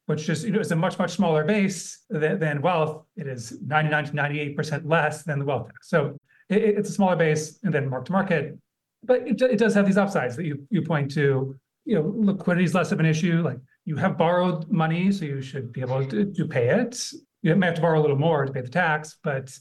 which 0.07 0.27
just 0.27 0.45
you 0.45 0.53
know 0.53 0.61
is 0.61 0.71
a 0.73 0.77
much 0.77 0.99
much 0.99 1.13
smaller 1.13 1.45
base 1.45 2.05
than, 2.11 2.39
than 2.39 2.61
wealth. 2.61 3.07
It 3.17 3.27
is 3.27 3.59
99 3.63 4.05
to 4.07 4.17
98 4.17 4.57
percent 4.57 4.87
less 4.87 5.23
than 5.23 5.39
the 5.39 5.45
wealth 5.45 5.67
tax. 5.67 5.89
So 5.89 6.17
it, 6.51 6.63
it's 6.63 6.91
a 6.91 6.93
smaller 6.93 7.17
base, 7.17 7.59
and 7.63 7.73
then 7.73 7.89
mark 7.89 8.05
to 8.07 8.13
market, 8.13 8.59
but 9.03 9.27
it, 9.27 9.41
it 9.41 9.59
does 9.59 9.75
have 9.75 9.87
these 9.87 9.97
upsides 9.97 10.37
that 10.37 10.45
you 10.45 10.67
you 10.71 10.83
point 10.83 11.11
to. 11.13 11.59
You 11.85 11.95
know, 11.95 12.13
liquidity 12.15 12.65
is 12.65 12.75
less 12.75 12.93
of 12.93 13.01
an 13.01 13.07
issue. 13.07 13.41
Like 13.41 13.59
you 13.87 13.97
have 13.97 14.19
borrowed 14.19 14.71
money, 14.71 15.11
so 15.11 15.25
you 15.25 15.41
should 15.41 15.73
be 15.73 15.81
able 15.81 16.05
to, 16.05 16.27
to 16.27 16.47
pay 16.47 16.69
it. 16.69 17.03
You 17.41 17.57
may 17.57 17.67
have 17.67 17.77
to 17.77 17.81
borrow 17.81 17.99
a 17.99 18.03
little 18.03 18.19
more 18.19 18.45
to 18.45 18.53
pay 18.53 18.61
the 18.61 18.69
tax, 18.69 19.17
but 19.25 19.57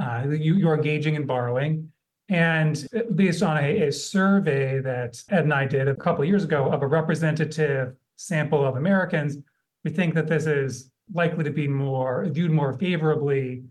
uh, 0.00 0.24
you, 0.28 0.54
you're 0.54 0.74
engaging 0.74 1.14
in 1.14 1.26
borrowing. 1.26 1.92
And 2.28 2.86
based 3.14 3.42
on 3.42 3.56
a, 3.56 3.88
a, 3.88 3.92
survey 3.92 4.80
that 4.80 5.22
Ed 5.30 5.44
and 5.44 5.54
I 5.54 5.64
did 5.64 5.88
a 5.88 5.94
couple 5.94 6.24
years 6.26 6.44
ago 6.44 6.70
of 6.70 6.82
a 6.82 6.86
representative 6.86 7.94
sample 8.16 8.66
of 8.66 8.76
Americans, 8.76 9.38
we 9.82 9.90
think 9.90 10.14
that 10.14 10.26
this 10.26 10.46
is 10.46 10.90
likely 11.14 11.44
to 11.44 11.50
be 11.50 11.66
more 11.66 12.26
viewed 12.28 12.50
more 12.50 12.74
favorably 12.74 13.62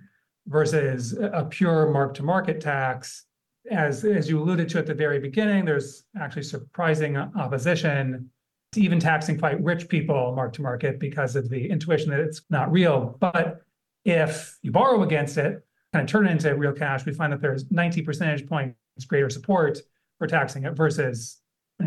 versus 0.47 1.13
a 1.13 1.45
pure 1.49 1.91
mark-to-market 1.91 2.59
tax. 2.59 3.25
As, 3.69 4.03
as 4.05 4.29
you 4.29 4.41
alluded 4.41 4.69
to 4.69 4.79
at 4.79 4.87
the 4.87 4.93
very 4.93 5.19
beginning, 5.19 5.65
there's 5.65 6.05
actually 6.19 6.43
surprising 6.43 7.17
opposition 7.17 8.29
even 8.75 8.99
taxing 8.99 9.39
quite 9.39 9.63
rich 9.63 9.87
people 9.87 10.33
mark 10.35 10.53
to 10.53 10.61
market 10.61 10.99
because 10.99 11.35
of 11.35 11.49
the 11.49 11.69
intuition 11.69 12.09
that 12.11 12.19
it's 12.19 12.41
not 12.49 12.71
real. 12.71 13.15
But 13.19 13.61
if 14.03 14.57
you 14.61 14.71
borrow 14.71 15.03
against 15.03 15.37
it, 15.37 15.65
kind 15.93 16.03
of 16.03 16.09
turn 16.09 16.27
it 16.27 16.31
into 16.31 16.55
real 16.55 16.73
cash, 16.73 17.05
we 17.05 17.13
find 17.13 17.31
that 17.33 17.41
there's 17.41 17.69
90 17.71 18.01
percentage 18.01 18.47
points 18.47 18.75
greater 19.07 19.29
support 19.29 19.79
for 20.17 20.27
taxing 20.27 20.63
it 20.63 20.73
versus 20.73 21.39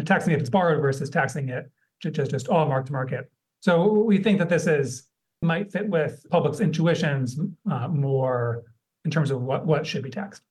taxing 0.04 0.32
it 0.32 0.36
if 0.36 0.40
it's 0.40 0.50
borrowed 0.50 0.80
versus 0.80 1.10
taxing 1.10 1.48
it 1.48 1.70
just, 2.00 2.30
just 2.30 2.48
all 2.48 2.66
mark 2.66 2.86
to 2.86 2.92
market. 2.92 3.30
So 3.60 3.92
we 3.92 4.18
think 4.18 4.38
that 4.38 4.48
this 4.48 4.66
is 4.66 5.06
might 5.42 5.72
fit 5.72 5.88
with 5.88 6.24
public's 6.30 6.60
intuitions 6.60 7.38
uh, 7.70 7.88
more 7.88 8.64
in 9.04 9.10
terms 9.10 9.30
of 9.30 9.40
what, 9.42 9.66
what 9.66 9.86
should 9.86 10.02
be 10.02 10.10
taxed. 10.10 10.42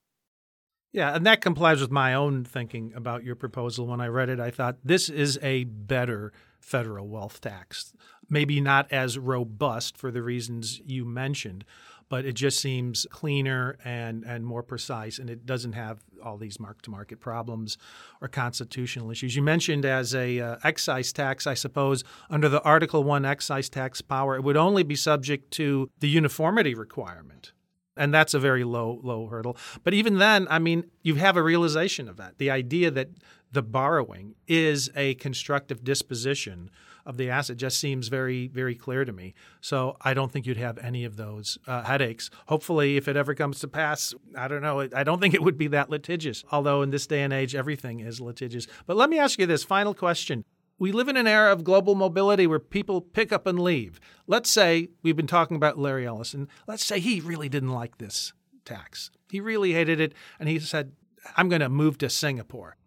Yeah, 0.92 1.16
and 1.16 1.26
that 1.28 1.42
complies 1.42 1.82
with 1.82 1.92
my 1.92 2.16
own 2.16 2.44
thinking 2.44 2.94
about 2.96 3.24
your 3.24 3.36
proposal. 3.36 3.86
When 3.86 4.02
I 4.02 4.08
read 4.08 4.30
it, 4.30 4.40
I 4.40 4.50
thought 4.50 4.78
this 4.84 5.08
is 5.08 5.38
a 5.44 5.66
better 5.66 6.34
federal 6.60 7.08
wealth 7.08 7.42
tax. 7.42 7.94
Maybe 8.28 8.60
not 8.60 8.92
as 8.92 9.20
robust 9.20 9.96
for 9.96 10.10
the 10.10 10.24
reasons 10.24 10.82
you 10.84 11.06
mentioned, 11.06 11.64
but 12.10 12.26
it 12.26 12.34
just 12.34 12.60
seems 12.60 13.06
cleaner 13.12 13.78
and, 13.86 14.24
and 14.26 14.46
more 14.46 14.64
precise, 14.64 15.20
and 15.20 15.30
it 15.30 15.46
doesn't 15.46 15.74
have 15.74 16.00
all 16.24 16.38
these 16.38 16.60
mark 16.60 16.82
to 16.82 16.90
market 16.92 17.20
problems 17.20 17.78
or 18.22 18.28
constitutional 18.28 19.12
issues. 19.12 19.36
You 19.36 19.44
mentioned 19.44 19.86
as 19.86 20.14
a 20.14 20.40
uh, 20.40 20.58
excise 20.64 21.14
tax, 21.14 21.48
I 21.48 21.54
suppose, 21.54 22.04
under 22.30 22.50
the 22.50 22.62
Article 22.64 23.04
1 23.04 23.26
excise 23.26 23.70
tax 23.70 24.02
power, 24.02 24.36
it 24.36 24.44
would 24.44 24.58
only 24.58 24.84
be 24.84 24.96
subject 24.96 25.52
to 25.52 25.90
the 26.00 26.10
uniformity 26.10 26.74
requirement 26.74 27.54
and 28.00 28.14
that's 28.14 28.34
a 28.34 28.40
very 28.40 28.64
low 28.64 29.00
low 29.04 29.28
hurdle. 29.28 29.58
But 29.84 29.94
even 29.94 30.18
then, 30.18 30.48
I 30.50 30.58
mean, 30.58 30.86
you 31.04 31.16
have 31.16 31.36
a 31.36 31.44
realization 31.44 32.08
of 32.08 32.18
that. 32.18 32.38
The 32.38 32.50
idea 32.50 32.90
that 32.92 33.10
the 33.52 33.62
borrowing 33.62 34.36
is 34.48 34.90
a 34.96 35.16
constructive 35.16 35.84
disposition 35.84 36.70
of 37.06 37.18
the 37.18 37.30
asset 37.30 37.58
just 37.58 37.80
seems 37.80 38.08
very, 38.08 38.48
very 38.48 38.76
clear 38.76 39.04
to 39.04 39.12
me. 39.12 39.34
So 39.62 39.98
I 40.02 40.14
don't 40.14 40.32
think 40.32 40.46
you'd 40.46 40.58
have 40.58 40.78
any 40.78 41.06
of 41.06 41.16
those 41.16 41.58
uh, 41.66 41.84
headaches. 41.84 42.30
Hopefully, 42.48 42.98
if 42.98 43.08
it 43.08 43.16
ever 43.18 43.34
comes 43.34 43.60
to 43.62 43.68
pass, 43.68 44.14
I 44.38 44.48
don't 44.48 44.62
know. 44.62 44.88
I 44.94 45.04
don't 45.04 45.20
think 45.20 45.34
it 45.34 45.42
would 45.42 45.58
be 45.58 45.68
that 45.68 45.90
litigious, 45.90 46.44
although 46.52 46.84
in 46.84 46.92
this 46.92 47.08
day 47.08 47.24
and 47.24 47.34
age, 47.34 47.56
everything 47.56 48.00
is 48.00 48.22
litigious. 48.22 48.68
But 48.86 48.98
let 48.98 49.10
me 49.10 49.18
ask 49.18 49.40
you 49.40 49.48
this 49.48 49.64
final 49.64 49.96
question. 49.96 50.46
We 50.78 50.92
live 50.92 51.10
in 51.10 51.18
an 51.18 51.28
era 51.28 51.52
of 51.52 51.64
global 51.64 51.96
mobility 51.96 52.48
where 52.48 52.60
people 52.60 53.02
pick 53.02 53.34
up 53.34 53.48
and 53.48 53.60
leave. 53.60 54.00
Let's 54.28 54.50
say 54.50 54.90
we've 55.02 55.18
been 55.18 55.28
talking 55.28 55.58
about 55.58 55.80
Larry 55.80 56.06
Ellison. 56.06 56.48
Let's 56.68 56.86
say 56.86 57.00
he 57.00 57.20
really 57.20 57.50
didn't 57.50 57.74
like 57.74 57.98
this 57.98 58.34
tax. 58.66 59.10
He 59.30 59.42
really 59.42 59.74
hated 59.74 60.00
it, 60.00 60.14
and 60.40 60.48
he 60.48 60.60
said, 60.60 60.94
I'm 61.36 61.50
going 61.50 61.62
to 61.62 61.70
move 61.70 61.98
to 61.98 62.10
Singapore. 62.10 62.78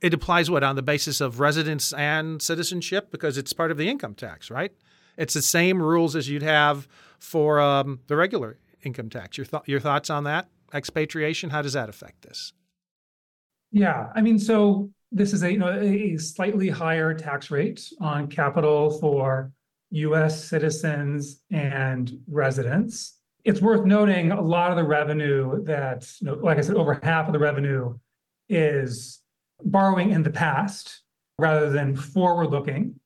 It 0.00 0.12
applies 0.12 0.50
what 0.50 0.62
on 0.62 0.76
the 0.76 0.82
basis 0.82 1.20
of 1.20 1.40
residence 1.40 1.92
and 1.92 2.40
citizenship 2.42 3.10
because 3.10 3.38
it's 3.38 3.52
part 3.52 3.70
of 3.70 3.78
the 3.78 3.88
income 3.88 4.14
tax, 4.14 4.50
right? 4.50 4.72
It's 5.16 5.34
the 5.34 5.42
same 5.42 5.82
rules 5.82 6.14
as 6.14 6.28
you'd 6.28 6.42
have 6.42 6.86
for 7.18 7.60
um, 7.60 8.00
the 8.06 8.16
regular 8.16 8.58
income 8.82 9.08
tax. 9.08 9.38
Your 9.38 9.46
th- 9.46 9.62
your 9.66 9.80
thoughts 9.80 10.10
on 10.10 10.24
that 10.24 10.48
expatriation? 10.74 11.50
How 11.50 11.62
does 11.62 11.72
that 11.72 11.88
affect 11.88 12.22
this? 12.22 12.52
Yeah, 13.72 14.08
I 14.14 14.20
mean, 14.20 14.38
so 14.38 14.90
this 15.12 15.32
is 15.32 15.42
a 15.42 15.52
you 15.52 15.58
know 15.58 15.72
a 15.72 16.16
slightly 16.18 16.68
higher 16.68 17.14
tax 17.14 17.50
rate 17.50 17.88
on 18.00 18.28
capital 18.28 18.98
for 18.98 19.52
U.S. 19.90 20.44
citizens 20.44 21.42
and 21.50 22.18
residents. 22.26 23.18
It's 23.44 23.60
worth 23.60 23.84
noting 23.84 24.32
a 24.32 24.40
lot 24.40 24.70
of 24.70 24.76
the 24.76 24.84
revenue 24.84 25.62
that, 25.64 26.10
you 26.20 26.26
know, 26.26 26.34
like 26.34 26.58
I 26.58 26.62
said, 26.62 26.74
over 26.74 26.98
half 27.02 27.28
of 27.28 27.32
the 27.32 27.38
revenue 27.38 27.96
is 28.48 29.20
borrowing 29.64 30.10
in 30.10 30.22
the 30.22 30.30
past 30.30 31.02
rather 31.38 31.70
than 31.70 31.96
forward 31.96 32.50
looking. 32.50 32.98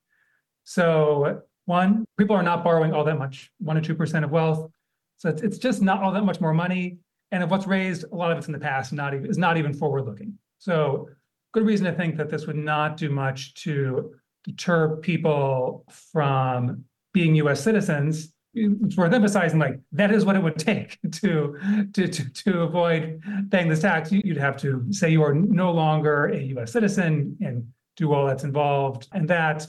So, 0.64 1.42
one, 1.66 2.04
people 2.18 2.36
are 2.36 2.42
not 2.42 2.64
borrowing 2.64 2.92
all 2.92 3.04
that 3.04 3.18
much, 3.18 3.50
one 3.58 3.76
or 3.76 3.80
2% 3.80 4.24
of 4.24 4.30
wealth. 4.30 4.70
So 5.18 5.28
it's, 5.28 5.42
it's 5.42 5.58
just 5.58 5.82
not 5.82 6.02
all 6.02 6.12
that 6.12 6.24
much 6.24 6.40
more 6.40 6.54
money. 6.54 6.98
And 7.32 7.42
of 7.42 7.50
what's 7.50 7.66
raised, 7.66 8.04
a 8.10 8.14
lot 8.14 8.32
of 8.32 8.38
it's 8.38 8.48
in 8.48 8.52
the 8.52 8.58
past, 8.58 8.92
not 8.92 9.14
even, 9.14 9.30
is 9.30 9.38
not 9.38 9.56
even 9.56 9.72
forward 9.72 10.04
looking. 10.04 10.38
So, 10.58 11.08
good 11.52 11.64
reason 11.64 11.86
to 11.86 11.92
think 11.92 12.16
that 12.16 12.30
this 12.30 12.46
would 12.46 12.56
not 12.56 12.96
do 12.96 13.10
much 13.10 13.54
to 13.54 14.14
deter 14.44 14.96
people 14.96 15.84
from 16.12 16.84
being 17.12 17.34
US 17.36 17.62
citizens 17.62 18.32
it's 18.54 18.96
worth 18.96 19.12
emphasizing 19.12 19.58
like 19.58 19.78
that 19.92 20.10
is 20.10 20.24
what 20.24 20.36
it 20.36 20.42
would 20.42 20.58
take 20.58 20.98
to 21.12 21.58
to 21.92 22.08
to, 22.08 22.30
to 22.30 22.60
avoid 22.62 23.22
paying 23.50 23.68
this 23.68 23.80
tax. 23.80 24.10
You'd 24.10 24.36
have 24.36 24.56
to 24.58 24.92
say 24.92 25.10
you 25.10 25.22
are 25.22 25.34
no 25.34 25.70
longer 25.70 26.28
a 26.28 26.40
us 26.54 26.72
citizen 26.72 27.36
and 27.40 27.66
do 27.96 28.12
all 28.12 28.26
that's 28.26 28.44
involved. 28.44 29.08
And 29.12 29.28
that 29.28 29.66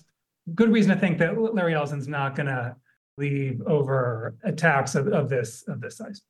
good 0.55 0.71
reason 0.71 0.93
to 0.93 0.99
think 0.99 1.17
that 1.19 1.39
larry 1.53 1.73
ellison's 1.73 2.07
not 2.07 2.35
going 2.35 2.47
to 2.47 2.75
leave 3.17 3.61
over 3.67 4.35
a 4.43 4.51
tax 4.51 4.95
of, 4.95 5.07
of 5.07 5.29
this 5.29 5.63
of 5.67 5.81
this 5.81 5.97
size. 5.97 6.21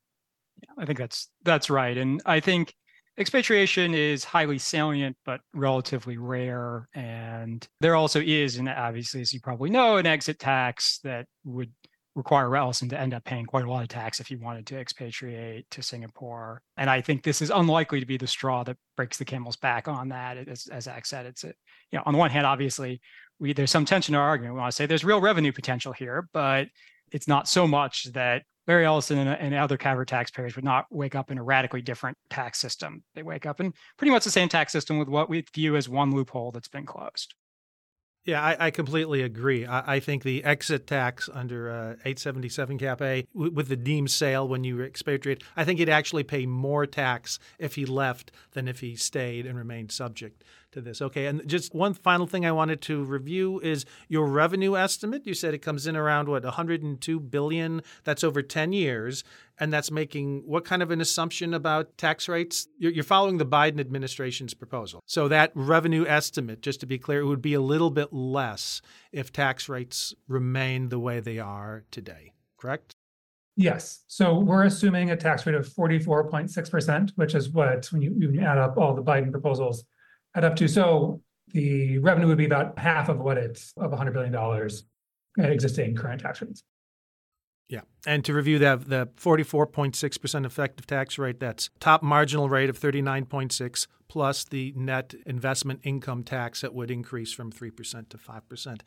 Yeah, 0.61 0.69
i 0.77 0.85
think 0.85 0.99
that's 0.99 1.29
that's 1.43 1.69
right. 1.69 1.97
And 1.97 2.21
i 2.25 2.39
think 2.39 2.73
expatriation 3.17 3.93
is 3.93 4.23
highly 4.23 4.57
salient 4.57 5.15
but 5.25 5.41
relatively 5.53 6.17
rare. 6.17 6.87
And 6.93 7.65
there 7.79 7.95
also 7.95 8.19
is 8.19 8.57
and 8.57 8.67
obviously 8.67 9.21
as 9.21 9.33
you 9.33 9.39
probably 9.39 9.69
know 9.69 9.97
an 9.97 10.05
exit 10.05 10.39
tax 10.39 10.99
that 11.03 11.27
would 11.43 11.71
require 12.15 12.55
Ellison 12.55 12.89
to 12.89 12.99
end 12.99 13.13
up 13.13 13.23
paying 13.23 13.45
quite 13.45 13.65
a 13.65 13.71
lot 13.71 13.83
of 13.83 13.87
tax 13.87 14.19
if 14.19 14.27
he 14.27 14.35
wanted 14.35 14.67
to 14.67 14.77
expatriate 14.77 15.69
to 15.71 15.81
Singapore. 15.81 16.61
And 16.77 16.89
I 16.89 17.01
think 17.01 17.23
this 17.23 17.41
is 17.41 17.49
unlikely 17.49 17.99
to 17.99 18.05
be 18.05 18.17
the 18.17 18.27
straw 18.27 18.63
that 18.65 18.77
breaks 18.97 19.17
the 19.17 19.25
camel's 19.25 19.55
back 19.55 19.87
on 19.87 20.09
that. 20.09 20.37
As, 20.47 20.67
as 20.67 20.83
Zach 20.85 21.05
said, 21.05 21.25
it's 21.25 21.43
a, 21.43 21.53
you 21.91 21.97
know, 21.97 22.03
on 22.05 22.13
the 22.13 22.19
one 22.19 22.29
hand, 22.29 22.45
obviously, 22.45 23.01
we 23.39 23.53
there's 23.53 23.71
some 23.71 23.85
tension 23.85 24.13
in 24.13 24.19
our 24.19 24.27
argument. 24.27 24.55
We 24.55 24.59
want 24.59 24.71
to 24.71 24.75
say 24.75 24.85
there's 24.85 25.05
real 25.05 25.21
revenue 25.21 25.51
potential 25.51 25.93
here, 25.93 26.27
but 26.33 26.67
it's 27.11 27.27
not 27.27 27.47
so 27.47 27.67
much 27.67 28.05
that 28.13 28.43
Larry 28.67 28.85
Ellison 28.85 29.17
and, 29.17 29.29
and 29.29 29.55
other 29.55 29.77
covered 29.77 30.07
taxpayers 30.07 30.55
would 30.55 30.65
not 30.65 30.85
wake 30.91 31.15
up 31.15 31.31
in 31.31 31.37
a 31.37 31.43
radically 31.43 31.81
different 31.81 32.17
tax 32.29 32.59
system. 32.59 33.03
They 33.15 33.23
wake 33.23 33.45
up 33.45 33.59
in 33.59 33.73
pretty 33.97 34.11
much 34.11 34.23
the 34.23 34.31
same 34.31 34.49
tax 34.49 34.71
system 34.71 34.97
with 34.97 35.07
what 35.07 35.29
we 35.29 35.43
view 35.53 35.75
as 35.75 35.89
one 35.89 36.11
loophole 36.11 36.51
that's 36.51 36.67
been 36.67 36.85
closed. 36.85 37.33
Yeah, 38.23 38.41
I, 38.41 38.67
I, 38.67 38.71
completely 38.71 39.23
agree. 39.23 39.65
I, 39.65 39.95
I, 39.95 39.99
think 39.99 40.21
the 40.21 40.43
exit 40.43 40.85
tax 40.85 41.27
under 41.33 41.71
uh, 41.71 41.93
877 42.05 42.77
Cap 42.77 43.01
A 43.01 43.25
w- 43.33 43.51
with 43.51 43.67
the 43.67 43.75
deemed 43.75 44.11
sale 44.11 44.47
when 44.47 44.63
you 44.63 44.79
expatriate, 44.83 45.43
I 45.57 45.63
think 45.63 45.79
he'd 45.79 45.89
actually 45.89 46.23
pay 46.23 46.45
more 46.45 46.85
tax 46.85 47.39
if 47.57 47.73
he 47.75 47.85
left 47.85 48.31
than 48.51 48.67
if 48.67 48.79
he 48.81 48.95
stayed 48.95 49.47
and 49.47 49.57
remained 49.57 49.91
subject 49.91 50.43
to 50.71 50.81
this. 50.81 51.01
Okay, 51.01 51.25
and 51.25 51.47
just 51.47 51.73
one 51.73 51.93
final 51.93 52.27
thing 52.27 52.45
I 52.45 52.51
wanted 52.51 52.81
to 52.83 53.03
review 53.03 53.59
is 53.59 53.85
your 54.07 54.25
revenue 54.25 54.75
estimate. 54.75 55.25
You 55.25 55.33
said 55.33 55.53
it 55.53 55.59
comes 55.59 55.87
in 55.87 55.95
around 55.95 56.29
what 56.29 56.43
102 56.43 57.19
billion. 57.19 57.81
That's 58.03 58.23
over 58.23 58.41
10 58.41 58.73
years, 58.73 59.23
and 59.59 59.71
that's 59.71 59.91
making 59.91 60.43
what 60.45 60.65
kind 60.65 60.81
of 60.81 60.91
an 60.91 61.01
assumption 61.01 61.53
about 61.53 61.97
tax 61.97 62.27
rates? 62.27 62.67
You're, 62.77 63.03
following 63.03 63.37
the 63.37 63.45
Biden 63.45 63.79
administration's 63.79 64.53
proposal. 64.53 65.01
So 65.05 65.27
that 65.27 65.51
revenue 65.53 66.05
estimate, 66.05 66.61
just 66.61 66.79
to 66.81 66.85
be 66.85 66.97
clear, 66.97 67.21
it 67.21 67.25
would 67.25 67.41
be 67.41 67.53
a 67.53 67.61
little 67.61 67.91
bit 67.91 68.13
less 68.13 68.81
if 69.11 69.31
tax 69.31 69.67
rates 69.67 70.13
remain 70.27 70.89
the 70.89 70.99
way 70.99 71.19
they 71.19 71.39
are 71.39 71.83
today. 71.91 72.33
Correct? 72.57 72.95
Yes. 73.57 74.03
So 74.07 74.39
we're 74.39 74.63
assuming 74.63 75.11
a 75.11 75.17
tax 75.17 75.45
rate 75.45 75.55
of 75.55 75.67
44.6%, 75.67 77.11
which 77.15 77.35
is 77.35 77.49
what, 77.49 77.85
when 77.91 78.01
you, 78.01 78.11
when 78.11 78.33
you 78.33 78.41
add 78.41 78.57
up 78.57 78.77
all 78.77 78.95
the 78.95 79.03
Biden 79.03 79.31
proposals, 79.31 79.83
add 80.35 80.45
up 80.45 80.55
to. 80.57 80.67
So 80.67 81.21
the 81.53 81.97
revenue 81.99 82.27
would 82.27 82.37
be 82.37 82.45
about 82.45 82.77
half 82.77 83.09
of 83.09 83.19
what 83.19 83.37
it's 83.37 83.73
of 83.77 83.91
$100 83.91 84.13
billion 84.13 84.35
at 85.39 85.51
existing 85.51 85.95
current 85.95 86.21
tax 86.21 86.41
rates. 86.41 86.63
Yeah. 87.69 87.81
And 88.05 88.25
to 88.25 88.33
review 88.33 88.59
that, 88.59 88.89
the 88.89 89.07
44.6% 89.15 90.45
effective 90.45 90.85
tax 90.85 91.17
rate, 91.17 91.39
that's 91.39 91.69
top 91.79 92.03
marginal 92.03 92.49
rate 92.49 92.69
of 92.69 92.77
39.6 92.77 93.87
plus 94.09 94.43
the 94.43 94.73
net 94.75 95.13
investment 95.25 95.79
income 95.83 96.21
tax 96.21 96.59
that 96.59 96.73
would 96.73 96.91
increase 96.91 97.31
from 97.31 97.49
3% 97.49 98.09
to 98.09 98.17
5%. 98.17 98.81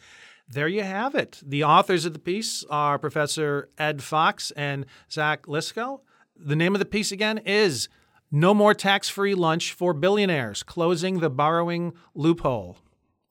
There 0.47 0.69
you 0.69 0.83
have 0.83 1.15
it. 1.15 1.41
The 1.43 1.65
authors 1.65 2.05
of 2.05 2.13
the 2.13 2.19
piece 2.19 2.63
are 2.69 2.99
Professor 2.99 3.71
Ed 3.79 4.03
Fox 4.03 4.51
and 4.51 4.85
Zach 5.11 5.45
Liscow. 5.47 6.01
The 6.37 6.57
name 6.57 6.75
of 6.75 6.79
the 6.79 6.85
piece 6.85 7.11
again 7.11 7.39
is 7.39 7.89
no 8.35 8.53
more 8.53 8.75
tax 8.75 9.09
free 9.09 9.33
lunch 9.33 9.73
for 9.73 9.95
billionaires, 9.95 10.65
closing 10.65 11.21
the 11.21 11.31
borrowing 11.31 11.93
loophole. 12.17 12.79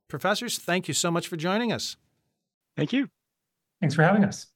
Professors, 0.08 0.58
thank 0.58 0.88
you 0.88 0.94
so 0.94 1.12
much 1.12 1.28
for 1.28 1.36
joining 1.36 1.74
us. 1.74 1.98
Thank 2.78 2.94
you. 2.94 3.10
Thanks 3.82 3.96
for 3.96 4.04
having 4.04 4.24
us. 4.24 4.48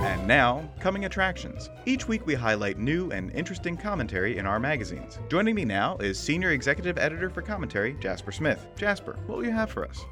And 0.00 0.28
now, 0.28 0.70
coming 0.78 1.06
attractions. 1.06 1.70
Each 1.86 2.06
week 2.06 2.24
we 2.24 2.36
highlight 2.36 2.78
new 2.78 3.10
and 3.10 3.32
interesting 3.32 3.76
commentary 3.76 4.38
in 4.38 4.46
our 4.46 4.60
magazines. 4.60 5.18
Joining 5.28 5.56
me 5.56 5.64
now 5.64 5.96
is 5.96 6.20
Senior 6.20 6.52
Executive 6.52 6.98
Editor 6.98 7.28
for 7.28 7.42
Commentary, 7.42 7.96
Jasper 7.98 8.30
Smith. 8.30 8.64
Jasper, 8.76 9.18
what 9.26 9.38
will 9.38 9.44
you 9.44 9.50
have 9.50 9.72
for 9.72 9.84
us? 9.84 10.04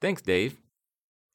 Thanks, 0.00 0.22
Dave. 0.22 0.60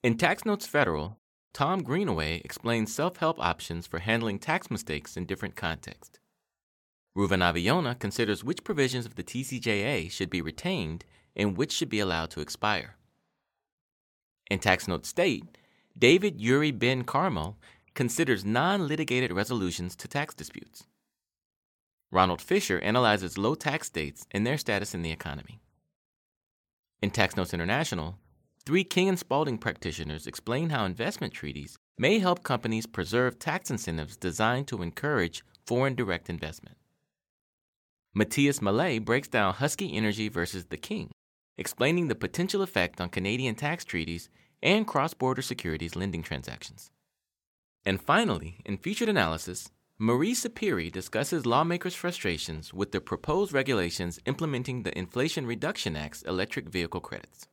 In 0.02 0.15
Tax 0.15 0.45
Notes 0.45 0.65
Federal, 0.65 1.17
Tom 1.55 1.83
Greenaway 1.83 2.41
explains 2.43 2.93
self 2.93 3.15
help 3.15 3.39
options 3.39 3.87
for 3.87 3.99
handling 3.99 4.39
tax 4.39 4.69
mistakes 4.69 5.15
in 5.15 5.25
different 5.25 5.55
contexts. 5.55 6.19
Reuven 7.17 7.41
Avi-Yonah 7.41 7.95
considers 7.95 8.43
which 8.43 8.65
provisions 8.65 9.05
of 9.05 9.15
the 9.15 9.23
TCJA 9.23 10.11
should 10.11 10.29
be 10.29 10.41
retained 10.41 11.05
and 11.33 11.55
which 11.55 11.71
should 11.71 11.87
be 11.87 12.01
allowed 12.01 12.29
to 12.31 12.41
expire. 12.41 12.97
In 14.51 14.59
Tax 14.59 14.85
Note 14.85 15.05
State, 15.05 15.57
David 15.97 16.41
Uri 16.41 16.71
Ben 16.71 17.05
Carmel 17.05 17.57
considers 17.93 18.43
non 18.43 18.85
litigated 18.85 19.31
resolutions 19.31 19.95
to 19.95 20.09
tax 20.09 20.33
disputes. 20.33 20.87
Ronald 22.11 22.41
Fisher 22.41 22.79
analyzes 22.79 23.37
low 23.37 23.55
tax 23.55 23.87
states 23.87 24.27
and 24.31 24.45
their 24.45 24.57
status 24.57 24.93
in 24.93 25.03
the 25.03 25.11
economy. 25.13 25.61
In 27.01 27.11
Tax 27.11 27.37
Notes 27.37 27.53
International, 27.53 28.17
Three 28.65 28.84
King 28.84 29.10
and 29.10 29.19
Spalding 29.19 29.60
practitioners 29.60 30.25
explain 30.25 30.71
how 30.71 30.86
investment 30.86 31.34
treaties 31.34 31.78
may 31.99 32.17
help 32.17 32.41
companies 32.41 32.88
preserve 32.88 33.38
tax 33.38 33.69
incentives 33.69 34.17
designed 34.17 34.67
to 34.69 34.82
encourage 34.82 35.45
foreign 35.67 35.93
direct 35.93 36.32
investment. 36.32 36.75
Matthias 38.15 38.63
Mallet 38.63 39.06
breaks 39.06 39.28
down 39.28 39.54
Husky 39.54 39.95
Energy 39.95 40.30
versus 40.30 40.65
the 40.65 40.78
King, 40.78 41.12
explaining 41.60 42.08
the 42.08 42.15
potential 42.15 42.63
effect 42.63 42.99
on 42.99 43.10
Canadian 43.10 43.54
tax 43.54 43.86
treaties 43.86 44.30
and 44.63 44.88
cross 44.88 45.13
border 45.13 45.43
securities 45.43 45.95
lending 45.95 46.23
transactions. 46.23 46.89
And 47.86 48.01
finally, 48.01 48.58
in 48.65 48.78
featured 48.78 49.10
analysis, 49.10 49.69
Marie 49.99 50.34
Sapirie 50.34 50.91
discusses 50.91 51.45
lawmakers' 51.45 51.93
frustrations 51.93 52.73
with 52.73 52.93
the 52.93 52.99
proposed 52.99 53.54
regulations 53.54 54.19
implementing 54.25 54.82
the 54.82 54.97
Inflation 54.97 55.45
Reduction 55.45 55.95
Act's 55.95 56.23
electric 56.23 56.67
vehicle 56.67 56.99
credits. 56.99 57.47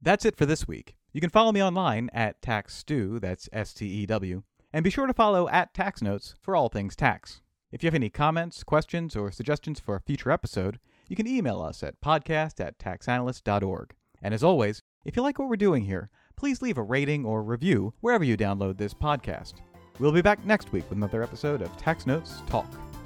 That's 0.00 0.24
it 0.24 0.36
for 0.36 0.46
this 0.46 0.68
week. 0.68 0.96
You 1.12 1.20
can 1.20 1.30
follow 1.30 1.52
me 1.52 1.62
online 1.62 2.10
at 2.12 2.42
TaxStew, 2.42 3.20
that's 3.20 3.48
S 3.52 3.72
T 3.72 3.86
E 3.86 4.06
W, 4.06 4.42
and 4.72 4.84
be 4.84 4.90
sure 4.90 5.06
to 5.06 5.14
follow 5.14 5.48
at 5.48 5.72
Tax 5.72 6.02
Notes 6.02 6.34
for 6.42 6.54
all 6.54 6.68
things 6.68 6.94
tax. 6.94 7.40
If 7.72 7.82
you 7.82 7.86
have 7.88 7.94
any 7.94 8.10
comments, 8.10 8.62
questions, 8.62 9.16
or 9.16 9.32
suggestions 9.32 9.80
for 9.80 9.96
a 9.96 10.00
future 10.00 10.30
episode, 10.30 10.78
you 11.08 11.16
can 11.16 11.26
email 11.26 11.60
us 11.62 11.82
at 11.82 12.00
podcast 12.00 12.60
at 12.64 12.78
taxanalyst.org. 12.78 13.94
And 14.22 14.34
as 14.34 14.44
always, 14.44 14.82
if 15.04 15.16
you 15.16 15.22
like 15.22 15.38
what 15.38 15.48
we're 15.48 15.56
doing 15.56 15.84
here, 15.84 16.10
please 16.36 16.62
leave 16.62 16.78
a 16.78 16.82
rating 16.82 17.24
or 17.24 17.42
review 17.42 17.94
wherever 18.00 18.24
you 18.24 18.36
download 18.36 18.76
this 18.76 18.94
podcast. 18.94 19.54
We'll 19.98 20.12
be 20.12 20.22
back 20.22 20.44
next 20.44 20.72
week 20.72 20.88
with 20.88 20.98
another 20.98 21.22
episode 21.22 21.62
of 21.62 21.76
Tax 21.76 22.06
Notes 22.06 22.42
Talk. 22.46 22.85